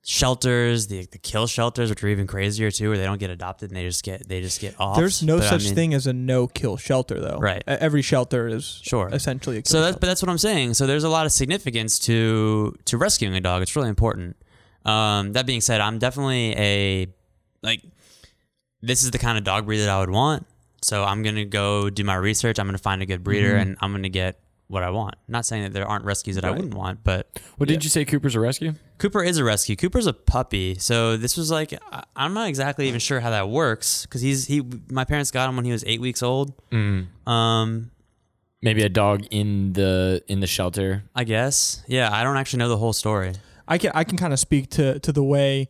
[0.08, 3.72] shelters, the the kill shelters, which are even crazier too, where they don't get adopted
[3.72, 4.96] and they just get they just get off.
[4.98, 7.40] There's no But I such mean- thing as a no kill shelter though.
[7.40, 7.64] Right.
[7.68, 9.10] Every shelter is Sure.
[9.12, 10.00] essentially a kill So that's shelter.
[10.00, 10.76] but that's what I'm saying.
[10.76, 13.64] So there's a lot of significance to to rescuing a dog.
[13.64, 14.38] It's really important.
[14.86, 17.08] Um, that being said, I'm definitely a
[17.64, 17.82] like
[18.82, 20.46] this is the kind of dog breed that I would want.
[20.84, 22.60] So I'm gonna go do my research.
[22.60, 23.70] I'm gonna find a good breeder, Mm-hmm.
[23.70, 25.16] and I'm gonna get what I want.
[25.28, 28.04] not saying that there aren't rescues that I wouldn't want, but What did you say?
[28.06, 28.74] Cooper's a rescue?
[28.98, 29.76] Cooper is a rescue.
[29.76, 33.48] Cooper's a puppy, so this was like I- I'm not exactly even sure how that
[33.50, 34.64] works because he's he.
[34.90, 36.54] My parents got him when he was eight weeks old.
[37.28, 37.92] Um,
[38.62, 41.04] Maybe a dog in the in the shelter.
[41.14, 41.84] I guess.
[41.88, 43.34] Yeah, I don't actually know the whole story.
[43.68, 45.70] I can I can kind of speak to to the way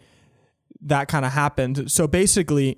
[0.82, 1.92] that kind of happened.
[1.92, 2.78] So basically,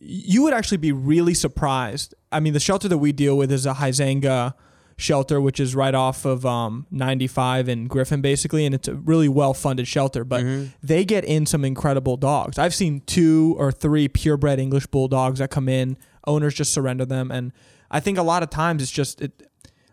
[0.00, 2.14] you would actually be really surprised.
[2.32, 4.54] I mean, the shelter that we deal with is a Hyzanga
[4.96, 9.28] shelter, which is right off of um, 95 and Griffin, basically, and it's a really
[9.28, 10.24] well funded shelter.
[10.24, 10.44] But
[10.82, 12.58] they get in some incredible dogs.
[12.58, 15.96] I've seen two or three purebred English bulldogs that come in.
[16.26, 17.52] Owners just surrender them, and
[17.90, 19.42] I think a lot of times it's just it,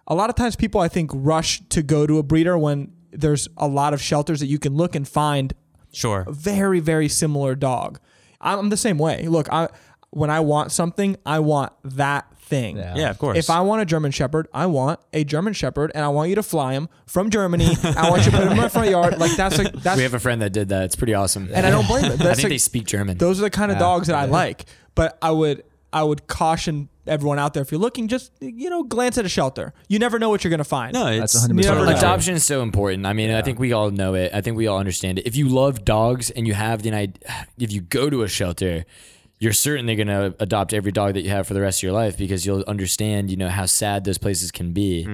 [0.07, 3.47] a lot of times people I think rush to go to a breeder when there's
[3.57, 5.53] a lot of shelters that you can look and find
[5.91, 6.23] Sure.
[6.27, 7.99] a very very similar dog.
[8.39, 9.27] I'm the same way.
[9.27, 9.69] Look, I
[10.11, 12.77] when I want something, I want that thing.
[12.77, 12.95] Yeah.
[12.95, 13.37] Yeah, of course.
[13.37, 16.35] If I want a German Shepherd, I want a German Shepherd, and I want you
[16.35, 17.69] to fly him from Germany.
[17.83, 19.17] I want you to put him in my front yard.
[19.19, 20.83] Like that's like that's, We have a friend that did that.
[20.85, 21.49] It's pretty awesome.
[21.53, 22.11] and I don't blame it.
[22.19, 23.17] I That's think like, they speak German.
[23.17, 23.79] those are the kind of Yeah.
[23.79, 24.65] dogs that I like.
[24.95, 28.83] But I would I would caution everyone out there if you're looking, just you know,
[28.83, 29.73] glance at a shelter.
[29.87, 30.93] You never know what you're gonna find.
[30.93, 33.05] no, That's it's 100% never Adoption is so important.
[33.07, 34.31] I mean, I think we all know it.
[34.33, 35.25] I think we all understand it.
[35.25, 37.15] If you love dogs and you have the idea,
[37.57, 38.85] if you go to a shelter,
[39.39, 41.93] you're certainly going to adopt every dog that you have for the rest of your
[41.93, 45.05] life because you'll understand, you know, how sad those places can be.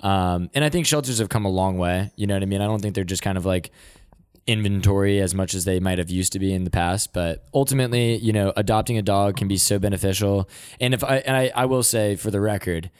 [0.00, 2.10] Um, and I think shelters have come a long way.
[2.14, 2.60] You know what I mean?
[2.60, 3.70] I don't think they're just kind of like
[4.46, 7.12] inventory as much as they might have used to be in the past.
[7.12, 10.48] But ultimately, you know, adopting a dog can be so beneficial.
[10.80, 12.90] And if I and I, I will say for the record,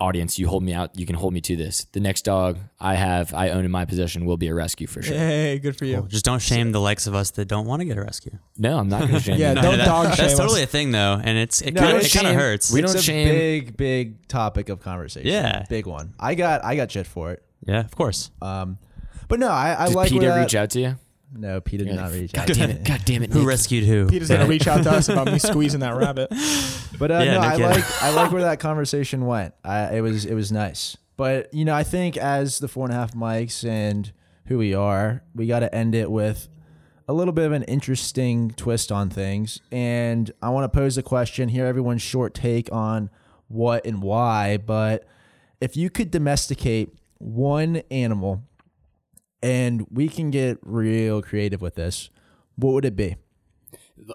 [0.00, 0.96] audience, you hold me out.
[0.98, 1.84] You can hold me to this.
[1.92, 5.02] The next dog I have, I own in my possession, will be a rescue for
[5.02, 5.16] sure.
[5.16, 6.06] Hey, good for you.
[6.08, 8.38] just don't shame the likes of us that don't want to get a rescue.
[8.56, 9.62] No, I'm not going to shame Yeah, you.
[9.62, 10.38] don't that- dog shame That's us.
[10.38, 12.70] totally a thing though, and it's it No, kind of it kind of hurts.
[12.72, 15.28] We it's don't a shame- big, big topic of conversation.
[15.28, 15.64] Yeah.
[15.68, 16.14] big one.
[16.20, 17.42] I got, I got shit for it.
[17.66, 18.30] yeah, of course.
[18.40, 18.78] Um,
[19.26, 20.96] but no, I, I Did like Peter that- reach out to you?
[21.32, 22.56] No, Peter did You're not like, reach God out.
[22.56, 22.84] damn it!
[22.84, 23.32] God damn it!
[23.32, 24.06] Who Nick." rescued who?
[24.06, 26.30] Peter's gonna reach out to us about me squeezing that rabbit.
[26.98, 27.66] But uh, Yeah, no, no I kidding.
[27.70, 29.54] like I like where that conversation went.
[29.64, 30.96] I, it was it was nice.
[31.16, 34.10] But you know, I think as the four and a half mics and
[34.46, 36.48] who we are, we got to end it with
[37.06, 39.60] a little bit of an interesting twist on things.
[39.70, 43.10] And I want to pose a question here, everyone's short take on
[43.48, 44.56] what and why.
[44.58, 45.06] But
[45.60, 48.42] if you could domesticate one animal,
[49.42, 52.10] and we can get real creative with this,
[52.56, 53.16] what would it be?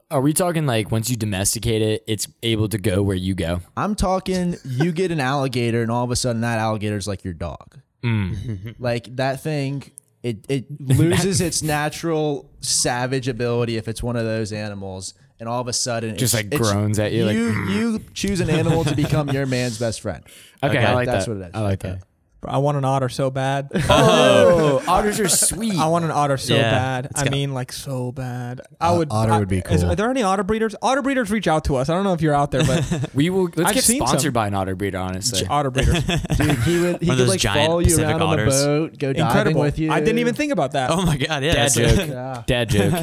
[0.09, 3.59] Are we talking like once you domesticate it, it's able to go where you go?
[3.75, 7.23] I'm talking you get an alligator and all of a sudden that alligator is like
[7.23, 7.79] your dog.
[8.03, 8.75] Mm.
[8.79, 9.83] Like that thing
[10.23, 15.59] it it loses its natural savage ability if it's one of those animals and all
[15.59, 17.69] of a sudden it Just, it's- like, it's- groans at you, like- You mm.
[17.75, 20.23] you choose an animal to become your man's best friend.
[20.63, 21.31] Okay, I like that's that.
[21.35, 21.51] what it is.
[21.53, 21.95] I like Okay.
[21.95, 22.03] that.
[22.43, 23.69] Bro, I want an otter so bad.
[23.89, 25.75] Oh, otters are sweet.
[25.77, 27.05] I want an otter so Yeah, bad.
[27.05, 28.61] it's I got- mean, like so bad.
[28.81, 29.07] I O- would.
[29.11, 29.91] otter I- would be is- cool.
[29.91, 30.75] are there any otter breeders?
[30.81, 31.89] Otter breeders reach out to us.
[31.89, 33.45] I don't know if you're out there, but we will.
[33.55, 34.33] Let's I've get seen sponsored some.
[34.33, 34.97] by an otter breeder.
[34.97, 37.85] Honestly, otter breeders, Dude, he would he One of could those like giant follow you
[37.85, 38.59] Pacific around on otters.
[38.61, 39.61] the boat, go diving incredible.
[39.61, 39.91] with you.
[39.91, 40.89] I didn't even think about that.
[40.91, 41.53] Oh my god, yeah.
[41.53, 42.07] dad that's- joke.
[42.09, 42.43] Yeah.
[42.45, 42.93] Dad joke.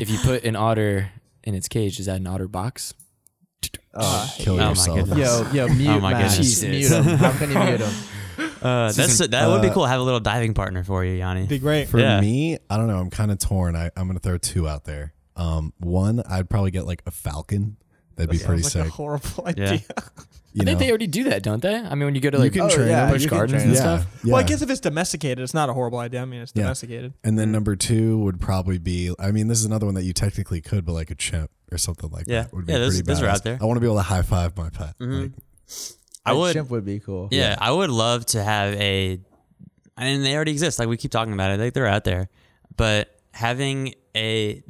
[0.00, 1.10] if you put an otter
[1.44, 2.94] in its cage, is that an otter box?
[3.94, 4.98] Oh, Kill Oh my yourself.
[4.98, 5.18] goodness.
[5.54, 6.36] yo, yo, mute Oh my Max.
[6.36, 6.62] goodness.
[6.62, 7.16] Mute him.
[7.18, 7.92] How can you mute him?
[8.66, 9.86] Uh, that's that would be cool.
[9.86, 11.46] Have a little diving partner for you, Yanni.
[11.46, 11.88] Be great.
[11.88, 12.20] For Yeah.
[12.20, 12.98] me, I don't know.
[12.98, 13.76] I'm kind of torn.
[13.76, 15.12] I, I'm gonna throw two out there.
[15.36, 17.76] Um, one, I'd probably get like a falcon.
[18.16, 18.94] That'd be pretty Sounds like a sick.
[18.94, 19.64] horrible Yeah.
[19.72, 19.80] idea.
[20.54, 20.84] You I think know?
[20.86, 21.74] they already do that, don't they?
[21.74, 23.10] I mean, when you go to like can Oh, train yeah, them.
[23.12, 24.06] Busch can gardens train and yeah, stuff.
[24.24, 24.32] yeah.
[24.32, 26.22] Well, I guess if it's domesticated, it's not a horrible idea.
[26.22, 26.62] I mean, it's Yeah.
[26.62, 27.12] domesticated.
[27.22, 29.14] And then number two would probably be.
[29.18, 31.76] I mean, this is another one that you technically could, but like a chimp or
[31.76, 32.44] something like Yeah.
[32.44, 33.58] that would be Yeah, those- pretty those are out there.
[33.60, 34.94] I want to be able to high five my pet.
[34.98, 35.20] Mhm.
[35.24, 35.32] Like,
[36.26, 36.52] I A would.
[36.54, 37.28] Chimp would be cool.
[37.30, 39.20] Yeah, I would love to have a,
[39.96, 40.78] and they already exist.
[40.78, 42.28] Like we keep talking about it, like they're out there.
[42.76, 44.62] But having a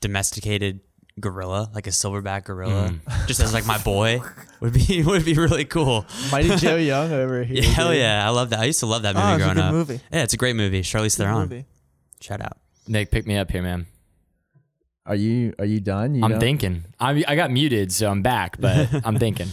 [0.00, 0.80] domesticated
[1.20, 3.26] gorilla, like a silverback gorilla, mm.
[3.26, 4.20] just as like my boy,
[4.60, 6.04] would be would be really cool.
[6.32, 7.62] Mighty Joe Young over here.
[7.62, 8.60] Yeah, hell yeah, I love that.
[8.60, 9.72] I used to love that oh, movie Oh, it's a growing good up.
[9.72, 10.00] movie.
[10.12, 10.82] Yeah, it's a great movie.
[10.82, 11.48] Charlize Good Theron.
[11.48, 11.64] movie.
[12.20, 12.58] Shout out.
[12.86, 13.86] Nick, pick me up here, man.
[15.06, 16.14] Are you are you done?
[16.14, 16.84] You I'm don't- thinking.
[17.00, 19.48] I I got muted, so I'm back, but I'm thinking.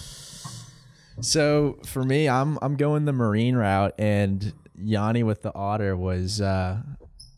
[1.22, 6.41] So for me, I'm I'm going the marine route, and Yanni with the otter was
[6.41, 6.82] uh,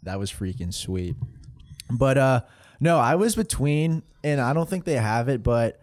[0.03, 1.15] that was freaking sweet.
[1.91, 2.41] But uh,
[2.79, 5.81] no, I was between, and I don't think they have it, but.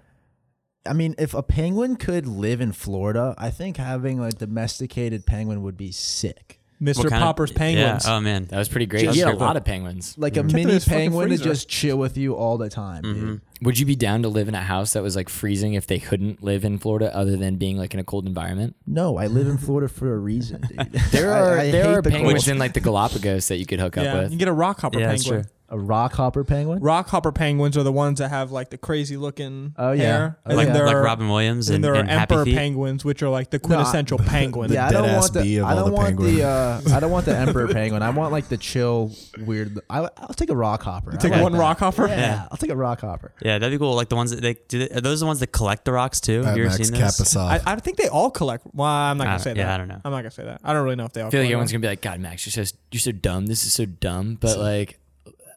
[0.87, 5.63] I mean, if a penguin could live in Florida, I think having a domesticated penguin
[5.63, 6.61] would be sick.
[6.83, 6.99] Mr.
[6.99, 8.05] What kind of- Popper's Penguins.
[8.07, 8.17] Yeah.
[8.17, 8.47] Oh man.
[8.47, 9.05] That was pretty great.
[9.05, 10.17] Just- you had a lot of penguins.
[10.19, 11.45] Like a Kept it mini his fucking penguin to freezer.
[11.45, 13.27] just chill with you all the time, Mm-hmm.
[13.27, 13.41] dude.
[13.63, 15.99] Would you be down to live in a house that was like freezing if they
[15.99, 18.75] couldn't live in Florida other than being like in a cold environment?
[18.87, 20.93] No, I live in Florida for a reason, dude.
[21.13, 22.49] There I- are I there hate are the penguins cold.
[22.53, 24.29] in like the Galapagos that you could hook up yeah, you with.
[24.31, 25.45] can get a rock hopper Yeah, that's penguin.
[25.45, 25.51] true.
[25.75, 26.79] A rock hopper penguin.
[26.81, 30.03] Rock hopper penguins are the ones that have like the crazy looking Oh, yeah.
[30.03, 30.39] hair.
[30.47, 32.45] Oh, Like, then there like are, Robin Williams and and, there are and Happy emperor
[32.45, 32.55] Feet.
[32.57, 34.73] penguins, which are like the quintessential penguin.
[34.73, 35.57] Yeah, I don't dead-ass want the.
[35.59, 36.37] of I all don't the want penguins.
[36.37, 36.45] the.
[36.47, 38.03] Uh, I don't want the emperor penguin.
[38.03, 39.81] I want like the chill, weird.
[39.91, 41.13] I, I'll take a rock hopper.
[41.13, 41.59] I Take like one that.
[41.59, 42.07] rock hopper.
[42.09, 42.49] Yeah, Yeah.
[42.51, 43.33] I'll take a rock hopper.
[43.43, 43.95] Yeah, that'd be cool.
[43.95, 44.87] Like the ones that they do.
[44.87, 46.37] They, are those the ones that collect the rocks too?
[46.43, 47.33] Have Mad you ever Max seen those?
[47.35, 48.65] Kappa I, I think they all collect.
[48.73, 49.59] Well, I'm not I gonna don't- say that.
[49.59, 50.01] yeah, I don't know.
[50.05, 50.61] I'm not gonna say that.
[50.63, 51.29] I don't really know if they all.
[51.29, 53.47] I feel like collect everyone's gonna be like, God, Max, you're so you're so dumb.
[53.47, 54.37] This is so dumb.
[54.41, 54.99] But like,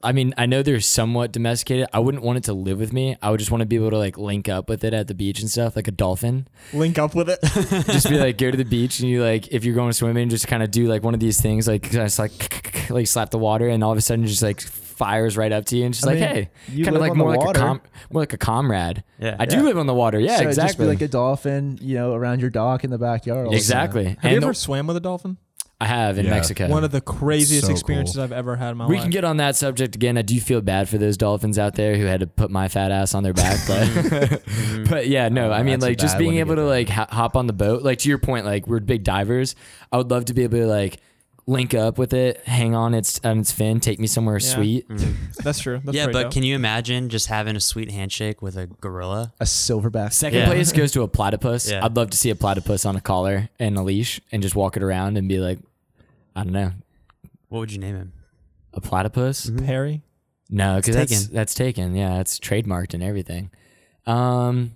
[0.03, 1.87] I mean, I know they're somewhat domesticated.
[1.93, 3.17] I wouldn't want it to live with me.
[3.21, 5.13] I would just want to be able to like link up with it at the
[5.15, 6.47] beach and stuff, like a dolphin.
[6.73, 7.39] link up with it.
[7.87, 10.47] just be like, go to the beach and you like, if you're going swimming, just
[10.47, 13.67] kind of do like one of these things, like just like like slap the water,
[13.67, 16.11] and all of a sudden just like fires right up to you and she's I
[16.13, 17.59] like, mean, hey, you kind of like more like water.
[17.59, 17.81] a com-
[18.11, 19.03] more like a comrade.
[19.19, 19.35] Yeah.
[19.39, 19.61] I do Yeah.
[19.63, 20.19] live on the water.
[20.19, 20.67] Yeah, so exactly.
[20.69, 23.39] Just be like a dolphin, you know, around your dock in the backyard.
[23.45, 23.57] all the time.
[23.57, 24.05] exactly.
[24.05, 25.37] Have and you ever the- swam with a dolphin?
[25.79, 26.31] I have in Yeah.
[26.31, 26.67] Mexico.
[26.69, 28.23] One of the craziest So experiences cool.
[28.23, 28.89] I've ever had in my life.
[28.89, 29.03] we life.
[29.03, 30.17] can get on that subject again.
[30.17, 32.91] I do feel bad for those dolphins out there who had to put my fat
[32.91, 34.83] ass on their back, but mm-hmm.
[34.89, 36.55] but yeah, no, Oh, I mean that's a like just bad being one to able
[36.55, 37.83] get to like ho- hop on the boat.
[37.83, 39.55] Like to your point, like we're big divers.
[39.91, 40.97] I would love to be able to like
[41.49, 44.47] link up with it, hang on its on its fin, take me somewhere Yeah.
[44.55, 44.89] sweet.
[44.89, 45.11] Mm-hmm.
[45.43, 45.79] That's true.
[45.85, 46.31] That's yeah, pretty but dope.
[46.33, 49.31] can you imagine just having a sweet handshake with a gorilla?
[49.39, 50.11] A silverback.
[50.11, 50.45] Second Yeah.
[50.47, 51.69] place goes to a platypus.
[51.71, 51.85] Yeah.
[51.85, 54.75] I'd love to see a platypus on a collar and a leash and just walk
[54.75, 55.59] it around and be like,
[56.37, 56.71] I don't know,
[57.49, 58.13] What would you name him?
[58.73, 59.49] a platypus.
[59.49, 60.03] Perry.
[60.49, 61.35] No, because It's that's taken.
[61.35, 61.95] that's taken.
[61.95, 63.49] Yeah, it's trademarked and everything.
[64.05, 64.73] Um,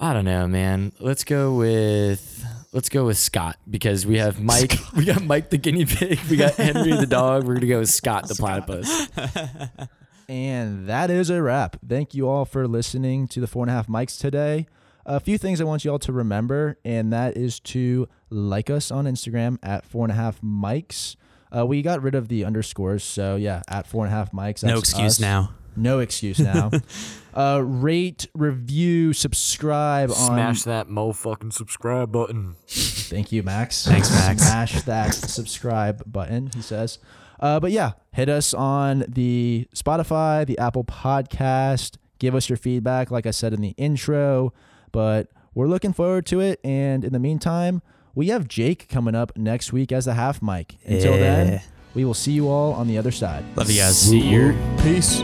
[0.00, 0.92] I don't know, man.
[1.00, 4.74] Let's go with let's go with Scott because we have Mike.
[4.96, 6.18] we got Mike the guinea pig.
[6.30, 7.44] We got Henry the dog.
[7.44, 9.08] We're gonna go with Scott the platypus.
[10.30, 11.78] And that is a wrap.
[11.88, 14.66] Thank you all for listening to the four and a half mics today.
[15.08, 18.90] A few things I want you all to remember, and that is to like us
[18.90, 21.16] on Instagram at four and a half mics.
[21.50, 24.62] Uh, we got rid of the underscores, so yeah, at four and a half mics.
[24.62, 25.20] no excuse us.
[25.20, 25.54] now.
[25.76, 26.70] No excuse now.
[27.34, 30.16] uh, rate, review, subscribe on.
[30.26, 32.56] Smash that mo fucking subscribe button.
[32.66, 33.86] Thank you, Max.
[33.86, 34.42] Thanks, Max.
[34.42, 36.98] Smash that subscribe button, he says.
[37.40, 41.96] Uh, but yeah, hit us on the Spotify, the Apple Podcast.
[42.18, 44.52] Give us your feedback, like I said in the intro.
[44.92, 46.60] But we're looking forward to it.
[46.64, 47.82] And in the meantime,
[48.14, 50.76] we have Jake coming up next week as the half mic.
[50.84, 51.60] Until then,
[51.94, 53.44] we will see you all on the other side.
[53.56, 53.98] Love you guys.
[53.98, 54.56] See you.
[54.82, 55.22] Peace.